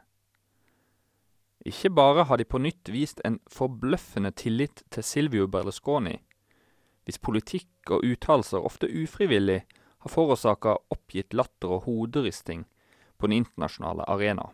Ikke 1.66 1.92
bare 1.94 2.26
har 2.26 2.38
de 2.38 2.46
på 2.46 2.58
nytt 2.58 2.90
vist 2.90 3.22
en 3.26 3.38
forbløffende 3.52 4.32
tillit 4.34 4.82
til 4.90 5.06
Silvio 5.06 5.48
Berlusconi, 5.48 6.16
hvis 7.06 7.22
politikk 7.22 7.92
og 7.94 8.06
uttalelser 8.06 8.66
ofte 8.66 8.90
ufrivillig 8.90 9.60
har 10.02 10.10
forårsaka 10.10 10.76
oppgitt 10.94 11.36
latter 11.38 11.76
og 11.78 11.86
hoderisting 11.86 12.66
på 13.18 13.30
den 13.30 13.44
internasjonale 13.44 14.08
arena. 14.10 14.48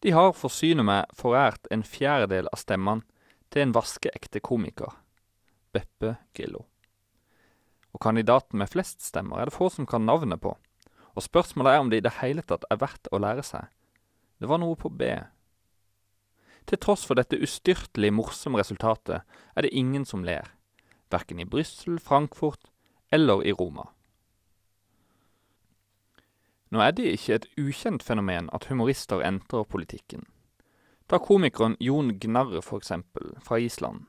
De 0.00 0.14
har 0.16 0.32
forsyne 0.32 0.84
meg 0.86 1.10
forært 1.16 1.68
en 1.68 1.84
fjerdedel 1.84 2.48
av 2.48 2.60
stemmene 2.62 3.04
til 3.52 3.66
en 3.66 3.74
vaskeekte 3.76 4.40
komiker 4.40 4.94
Beppe 5.74 6.14
Grillo. 6.32 6.64
Og 7.92 8.00
kandidaten 8.00 8.62
med 8.62 8.70
flest 8.72 9.04
stemmer 9.04 9.42
er 9.42 9.50
det 9.50 9.56
få 9.56 9.68
som 9.68 9.84
kan 9.86 10.06
navnet 10.08 10.40
på, 10.40 10.54
og 11.12 11.26
spørsmålet 11.26 11.74
er 11.74 11.84
om 11.84 11.90
det 11.92 12.00
i 12.00 12.06
det 12.06 12.16
hele 12.22 12.44
tatt 12.46 12.64
er 12.70 12.80
verdt 12.80 13.10
å 13.12 13.20
lære 13.20 13.44
seg. 13.44 13.68
Det 14.40 14.48
var 14.48 14.62
noe 14.62 14.78
på 14.78 14.88
B. 14.88 15.10
Til 16.70 16.78
tross 16.78 17.02
for 17.02 17.18
dette 17.18 17.38
ustyrtelig 17.42 18.12
morsomme 18.14 18.60
resultatet 18.60 19.24
er 19.26 19.66
det 19.66 19.72
ingen 19.74 20.04
som 20.06 20.22
ler, 20.22 20.46
verken 21.10 21.40
i 21.42 21.48
Brussel, 21.48 21.98
Frankfurt 21.98 22.70
eller 23.10 23.42
i 23.42 23.50
Roma. 23.50 23.88
Nå 26.70 26.78
er 26.78 26.94
det 26.94 27.08
ikke 27.10 27.40
et 27.40 27.48
ukjent 27.58 28.04
fenomen 28.06 28.46
at 28.54 28.68
humorister 28.70 29.24
entrer 29.26 29.66
politikken. 29.66 30.22
Ta 31.10 31.18
komikeren 31.18 31.74
Jon 31.82 32.14
Gnarre, 32.22 32.62
for 32.62 32.78
eksempel, 32.78 33.34
fra 33.42 33.58
Island. 33.58 34.04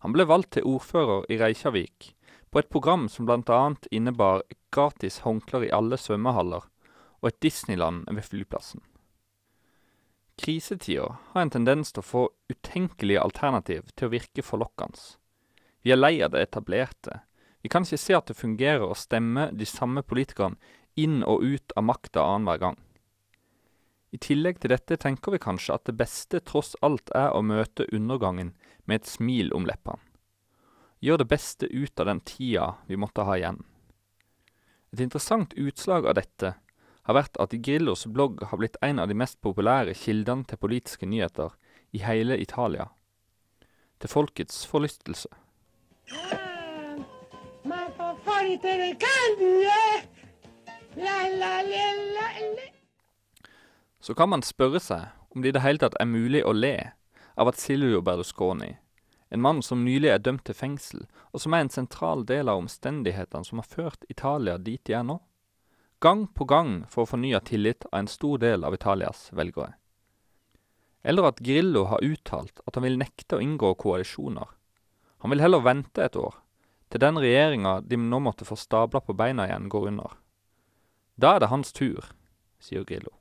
Han 0.00 0.14
ble 0.16 0.24
valgt 0.24 0.54
til 0.56 0.64
ordfører 0.64 1.28
i 1.28 1.36
Reykjavik 1.36 2.14
på 2.48 2.62
et 2.62 2.70
program 2.72 3.10
som 3.12 3.28
bl.a. 3.28 3.74
innebar 3.92 4.46
gratis 4.72 5.20
håndklær 5.26 5.66
i 5.66 5.74
alle 5.76 6.00
svømmehaller 6.00 6.64
og 7.20 7.28
et 7.28 7.42
Disneyland 7.44 8.06
ved 8.08 8.24
flyplassen. 8.24 8.80
Krisetider 10.38 11.16
har 11.32 11.42
en 11.42 11.50
tendens 11.50 11.90
til 11.92 12.02
å 12.02 12.06
få 12.06 12.24
utenkelige 12.48 13.22
alternativ 13.22 13.88
til 13.94 14.06
å 14.06 14.12
virke 14.12 14.44
forlokkende. 14.46 15.00
Vi 15.82 15.92
er 15.94 15.98
lei 15.98 16.18
av 16.22 16.30
det 16.34 16.44
etablerte. 16.46 17.20
Vi 17.62 17.70
kan 17.72 17.82
ikke 17.82 17.98
se 17.98 18.14
at 18.14 18.30
det 18.30 18.38
fungerer 18.38 18.86
å 18.86 18.96
stemme 18.98 19.48
de 19.50 19.66
samme 19.66 20.04
politikerne 20.06 20.58
inn 20.98 21.24
og 21.26 21.42
ut 21.42 21.74
av 21.74 21.86
makta 21.90 22.22
annenhver 22.22 22.62
gang. 22.62 22.78
I 24.14 24.18
tillegg 24.22 24.60
til 24.62 24.72
dette 24.72 24.96
tenker 24.96 25.34
vi 25.34 25.42
kanskje 25.42 25.74
at 25.74 25.84
det 25.90 25.96
beste 25.98 26.40
tross 26.40 26.74
alt 26.86 27.10
er 27.18 27.34
å 27.34 27.42
møte 27.44 27.88
undergangen 27.92 28.54
med 28.86 29.02
et 29.02 29.10
smil 29.10 29.52
om 29.54 29.66
leppene. 29.68 30.00
Gjør 31.04 31.20
det 31.20 31.28
beste 31.30 31.66
ut 31.66 32.00
av 32.00 32.08
den 32.08 32.22
tida 32.26 32.72
vi 32.88 32.98
måtte 32.98 33.26
ha 33.26 33.36
igjen. 33.38 33.60
Et 34.94 35.02
interessant 35.04 35.52
utslag 35.54 36.08
av 36.08 36.16
dette 36.18 36.54
har 37.08 37.16
vært 37.16 37.38
at 37.40 37.54
Grillos 37.64 38.04
blogg 38.12 38.42
har 38.50 38.60
blitt 38.60 38.76
en 38.84 38.98
av 39.00 39.08
de 39.08 39.16
mest 39.16 39.38
populære 39.40 39.94
kildene 39.96 40.44
til 40.44 40.60
politiske 40.60 41.08
nyheter 41.08 41.54
i 41.96 42.02
hele 42.04 42.36
Italia. 42.36 42.90
Til 43.98 44.12
folkets 44.12 44.66
forlystelse. 44.68 45.30
Så 54.00 54.14
kan 54.14 54.28
man 54.28 54.44
spørre 54.44 54.80
seg 54.80 55.08
om 55.32 55.40
det 55.40 55.48
i 55.48 55.56
det 55.56 55.64
hele 55.64 55.80
tatt 55.80 55.96
er 56.00 56.08
mulig 56.12 56.44
å 56.44 56.52
le 56.52 56.76
av 57.40 57.48
at 57.48 57.56
Silvio 57.56 58.02
Berlusconi, 58.04 58.74
en 59.32 59.40
mann 59.40 59.62
som 59.62 59.84
nylig 59.84 60.12
er 60.12 60.20
dømt 60.20 60.44
til 60.44 60.56
fengsel, 60.56 61.06
og 61.32 61.40
som 61.40 61.54
er 61.54 61.64
en 61.64 61.72
sentral 61.72 62.24
del 62.28 62.48
av 62.52 62.60
omstendighetene 62.60 63.48
som 63.48 63.60
har 63.62 63.68
ført 63.68 64.04
Italia 64.08 64.58
dit 64.58 64.82
de 64.84 64.96
er 64.98 65.04
nå, 65.08 65.20
gang 66.00 66.26
på 66.26 66.44
gang 66.44 66.86
får 66.86 67.06
fornya 67.06 67.40
tillit 67.40 67.84
av 67.92 67.98
en 67.98 68.08
stor 68.08 68.38
del 68.38 68.64
av 68.64 68.74
Italias 68.74 69.32
velgere. 69.32 69.72
Eller 71.02 71.22
at 71.22 71.38
Grillo 71.38 71.84
har 71.84 72.04
uttalt 72.04 72.60
at 72.66 72.74
han 72.74 72.84
vil 72.86 72.98
nekte 72.98 73.38
å 73.38 73.42
inngå 73.42 73.74
koalisjoner. 73.74 74.46
Han 75.18 75.30
vil 75.30 75.42
heller 75.42 75.64
vente 75.64 76.04
et 76.04 76.16
år, 76.16 76.34
til 76.88 77.02
den 77.02 77.18
regjeringa 77.18 77.80
de 77.80 77.98
nå 77.98 78.20
måtte 78.22 78.46
få 78.46 78.56
stabla 78.56 79.00
på 79.00 79.16
beina 79.18 79.48
igjen, 79.48 79.68
går 79.68 79.88
under. 79.90 80.14
Da 81.18 81.34
er 81.34 81.42
det 81.42 81.50
hans 81.50 81.72
tur, 81.72 82.04
sier 82.62 82.86
Grillo. 82.86 83.14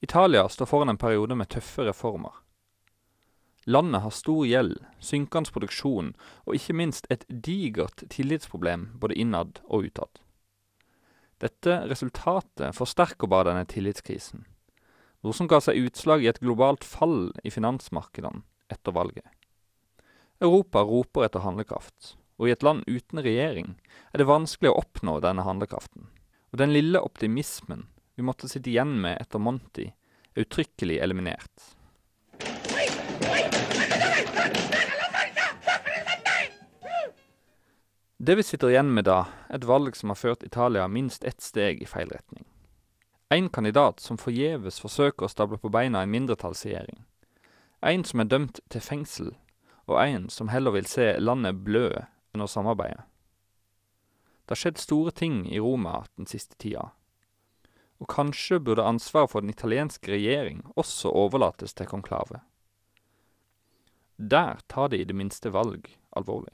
Italia 0.00 0.48
står 0.48 0.66
foran 0.66 0.88
en 0.88 1.00
periode 1.00 1.36
med 1.36 1.48
tøffe 1.48 1.84
reformer. 1.84 2.32
Landet 3.64 4.00
har 4.00 4.12
stor 4.16 4.46
gjeld, 4.48 4.78
synkende 5.00 5.52
produksjon 5.52 6.14
og 6.46 6.56
ikke 6.56 6.76
minst 6.76 7.08
et 7.12 7.26
digert 7.28 8.04
tillitsproblem 8.12 8.88
både 9.00 9.16
innad 9.20 9.60
og 9.68 9.88
utad. 9.88 10.20
Dette 11.40 11.76
resultatet 11.88 12.76
forsterker 12.76 13.30
bare 13.30 13.48
denne 13.48 13.64
tillitskrisen, 13.68 14.44
noe 15.24 15.36
som 15.36 15.48
ga 15.48 15.60
seg 15.64 15.78
utslag 15.80 16.24
i 16.24 16.28
et 16.28 16.40
globalt 16.42 16.84
fall 16.84 17.30
i 17.44 17.52
finansmarkedene 17.52 18.44
etter 18.72 18.94
valget. 18.96 19.24
Europa 20.40 20.84
roper 20.84 21.26
etter 21.26 21.44
handlekraft, 21.44 22.14
og 22.40 22.48
i 22.48 22.52
et 22.54 22.64
land 22.64 22.84
uten 22.88 23.20
regjering 23.24 23.74
er 24.12 24.20
det 24.20 24.28
vanskelig 24.28 24.72
å 24.72 24.78
oppnå 24.80 25.18
denne 25.24 25.44
handlekraften. 25.44 26.08
Og 26.52 26.60
den 26.60 26.72
lille 26.72 27.00
optimismen 27.04 27.86
vi 28.16 28.24
måtte 28.24 28.48
sitte 28.48 28.72
igjen 28.72 28.98
med 29.00 29.20
etter 29.20 29.40
Monty, 29.40 29.90
er 30.36 30.44
uttrykkelig 30.44 30.98
eliminert. 31.04 31.70
Det 38.22 38.34
vi 38.34 38.42
sitter 38.42 38.68
igjen 38.68 38.90
med 38.92 39.06
da, 39.08 39.30
er 39.48 39.56
et 39.56 39.64
valg 39.64 39.94
som 39.96 40.10
har 40.12 40.18
ført 40.20 40.42
Italia 40.44 40.82
minst 40.92 41.22
ett 41.24 41.40
steg 41.40 41.78
i 41.80 41.86
feil 41.88 42.10
retning. 42.12 42.44
En 43.32 43.48
kandidat 43.48 44.02
som 44.04 44.18
forgjeves 44.20 44.76
forsøker 44.82 45.24
å 45.24 45.30
stable 45.32 45.56
på 45.62 45.70
beina 45.72 46.02
en 46.04 46.12
mindretallsregjering. 46.12 46.98
En 47.80 48.04
som 48.04 48.20
er 48.20 48.28
dømt 48.28 48.60
til 48.68 48.84
fengsel, 48.84 49.32
og 49.88 50.02
en 50.02 50.28
som 50.28 50.52
heller 50.52 50.76
vil 50.76 50.84
se 50.84 51.14
landet 51.16 51.64
blø 51.64 51.86
enn 51.96 52.44
å 52.44 52.50
samarbeide. 52.58 53.06
Det 54.44 54.52
har 54.52 54.64
skjedd 54.66 54.84
store 54.84 55.16
ting 55.16 55.46
i 55.48 55.64
Roma 55.64 56.02
den 56.12 56.28
siste 56.28 56.60
tida, 56.60 56.90
og 58.04 58.12
kanskje 58.12 58.60
burde 58.60 58.84
ansvaret 58.84 59.32
for 59.32 59.40
den 59.40 59.56
italienske 59.56 60.12
regjering 60.12 60.66
også 60.76 61.08
overlates 61.08 61.72
til 61.72 61.88
konklave. 61.88 62.44
Der 64.20 64.60
tar 64.68 64.92
de 64.92 65.00
i 65.00 65.08
det 65.08 65.16
minste 65.16 65.56
valg 65.56 65.88
alvorlig. 66.12 66.52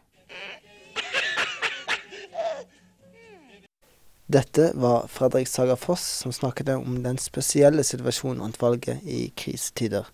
Dette 4.27 4.72
var 4.74 5.07
Fredrik 5.09 5.49
Saga 5.49 5.77
Foss 5.79 6.03
som 6.22 6.33
snakket 6.35 6.68
om 6.74 7.03
den 7.05 7.18
spesielle 7.22 7.85
situasjonen 7.87 8.43
rundt 8.43 8.59
valget 8.62 9.05
i 9.07 9.29
krisetider. 9.39 10.09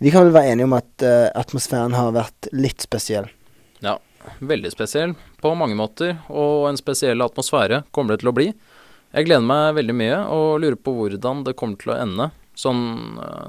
Vi 0.00 0.10
kan 0.10 0.24
vel 0.24 0.32
være 0.34 0.54
enige 0.54 0.66
om 0.66 0.76
at 0.78 1.04
uh, 1.04 1.28
atmosfæren 1.36 1.92
har 1.94 2.14
vært 2.16 2.48
litt 2.56 2.80
spesiell? 2.82 3.28
Ja, 3.84 3.98
veldig 4.40 4.72
spesiell 4.72 5.12
på 5.44 5.52
mange 5.58 5.76
måter, 5.78 6.16
og 6.32 6.70
en 6.70 6.80
spesiell 6.80 7.20
atmosfære 7.22 7.82
kommer 7.92 8.14
det 8.14 8.22
til 8.22 8.32
å 8.32 8.36
bli. 8.36 8.48
Jeg 9.12 9.28
gleder 9.28 9.44
meg 9.44 9.76
veldig 9.76 9.96
mye 9.98 10.22
og 10.32 10.62
lurer 10.64 10.78
på 10.80 10.94
hvordan 10.96 11.44
det 11.44 11.54
kommer 11.60 11.76
til 11.78 11.92
å 11.92 11.98
ende. 12.00 12.30
Sånn 12.56 12.80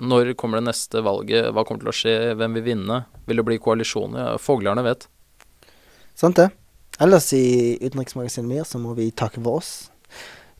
når 0.04 0.34
kommer 0.40 0.60
det 0.60 0.68
neste 0.74 1.04
valget, 1.04 1.54
hva 1.56 1.64
kommer 1.64 1.86
til 1.86 1.94
å 1.94 1.96
skje, 1.96 2.18
hvem 2.40 2.60
vil 2.60 2.68
vinne? 2.68 3.00
Vil 3.28 3.40
det 3.40 3.48
bli 3.48 3.62
koalisjoner? 3.64 4.36
Foglerne 4.44 4.84
vet. 4.84 5.08
Sant 6.20 6.38
det. 6.40 6.52
Ellers 7.02 7.32
i 7.34 7.78
Utenriksmagasinet 7.82 8.50
MIR 8.50 8.68
så 8.70 8.82
må 8.82 8.94
vi 8.98 9.10
takke 9.16 9.42
for 9.42 9.62
oss. 9.62 9.72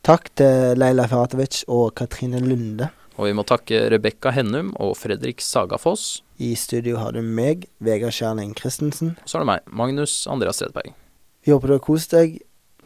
Takk 0.04 0.28
til 0.36 0.74
Leila 0.76 1.06
Feratovic 1.08 1.62
og 1.70 1.94
Katrine 1.96 2.42
Lunde. 2.42 2.90
Og 3.14 3.28
vi 3.28 3.34
må 3.38 3.44
takke 3.46 3.84
Rebekka 3.92 4.32
Hennum 4.34 4.72
og 4.82 4.96
Fredrik 4.98 5.40
Sagafoss. 5.40 6.24
I 6.42 6.56
studio 6.58 6.98
har 6.98 7.14
du 7.14 7.22
meg, 7.22 7.68
Vegard 7.78 8.16
Kjerning 8.16 8.56
Christensen. 8.58 9.14
Og 9.22 9.30
så 9.30 9.38
er 9.38 9.44
det 9.44 9.50
meg, 9.52 9.70
Magnus 9.70 10.16
Andreas 10.30 10.58
Stredberg. 10.58 10.90
Vi 11.46 11.54
håper 11.54 11.70
du 11.70 11.76
har 11.76 11.84
kost 11.86 12.16
deg. 12.16 12.40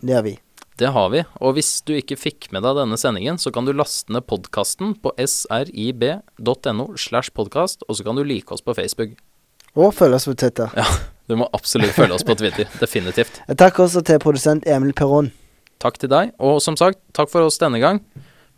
Det 0.04 0.14
har 0.14 0.26
vi. 0.28 0.36
Det 0.78 0.92
har 0.94 1.08
vi. 1.10 1.24
Og 1.42 1.56
hvis 1.56 1.72
du 1.88 1.96
ikke 1.96 2.20
fikk 2.20 2.52
med 2.54 2.62
deg 2.62 2.76
denne 2.78 3.00
sendingen, 3.00 3.40
så 3.40 3.50
kan 3.54 3.66
du 3.66 3.72
laste 3.74 4.12
ned 4.14 4.28
podkasten 4.28 4.92
på 5.02 5.14
srib.no 5.18 6.90
slash 6.94 7.32
podkast, 7.34 7.82
og 7.88 7.98
så 7.98 8.06
kan 8.06 8.20
du 8.20 8.22
like 8.28 8.52
oss 8.54 8.62
på 8.62 8.76
Facebook. 8.78 9.16
Og 9.74 9.94
følge 9.96 10.20
oss 10.20 10.28
på 10.28 10.36
Twitter. 10.38 10.70
Ja, 10.76 10.86
du 11.28 11.36
må 11.36 11.48
absolutt 11.52 11.92
følge 11.96 12.16
oss 12.16 12.24
på 12.26 12.36
Twitter. 12.40 12.70
Definitivt. 12.82 13.42
Takk 13.60 13.82
også 13.84 14.02
til 14.06 14.20
produsent 14.22 14.66
Emil 14.68 14.94
Perron. 14.96 15.30
Takk 15.82 16.00
til 16.00 16.10
deg. 16.10 16.32
Og 16.42 16.62
som 16.64 16.76
sagt, 16.80 17.00
takk 17.16 17.30
for 17.30 17.46
oss 17.46 17.60
denne 17.60 17.80
gang. 17.82 18.00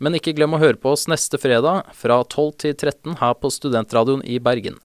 Men 0.01 0.15
ikke 0.17 0.33
glem 0.33 0.55
å 0.55 0.61
høre 0.61 0.79
på 0.81 0.95
oss 0.95 1.05
neste 1.11 1.37
fredag 1.37 1.91
fra 1.93 2.21
12 2.23 2.53
til 2.63 2.73
13 2.73 3.19
her 3.19 3.35
på 3.37 3.51
Studentradioen 3.53 4.23
i 4.25 4.39
Bergen. 4.41 4.79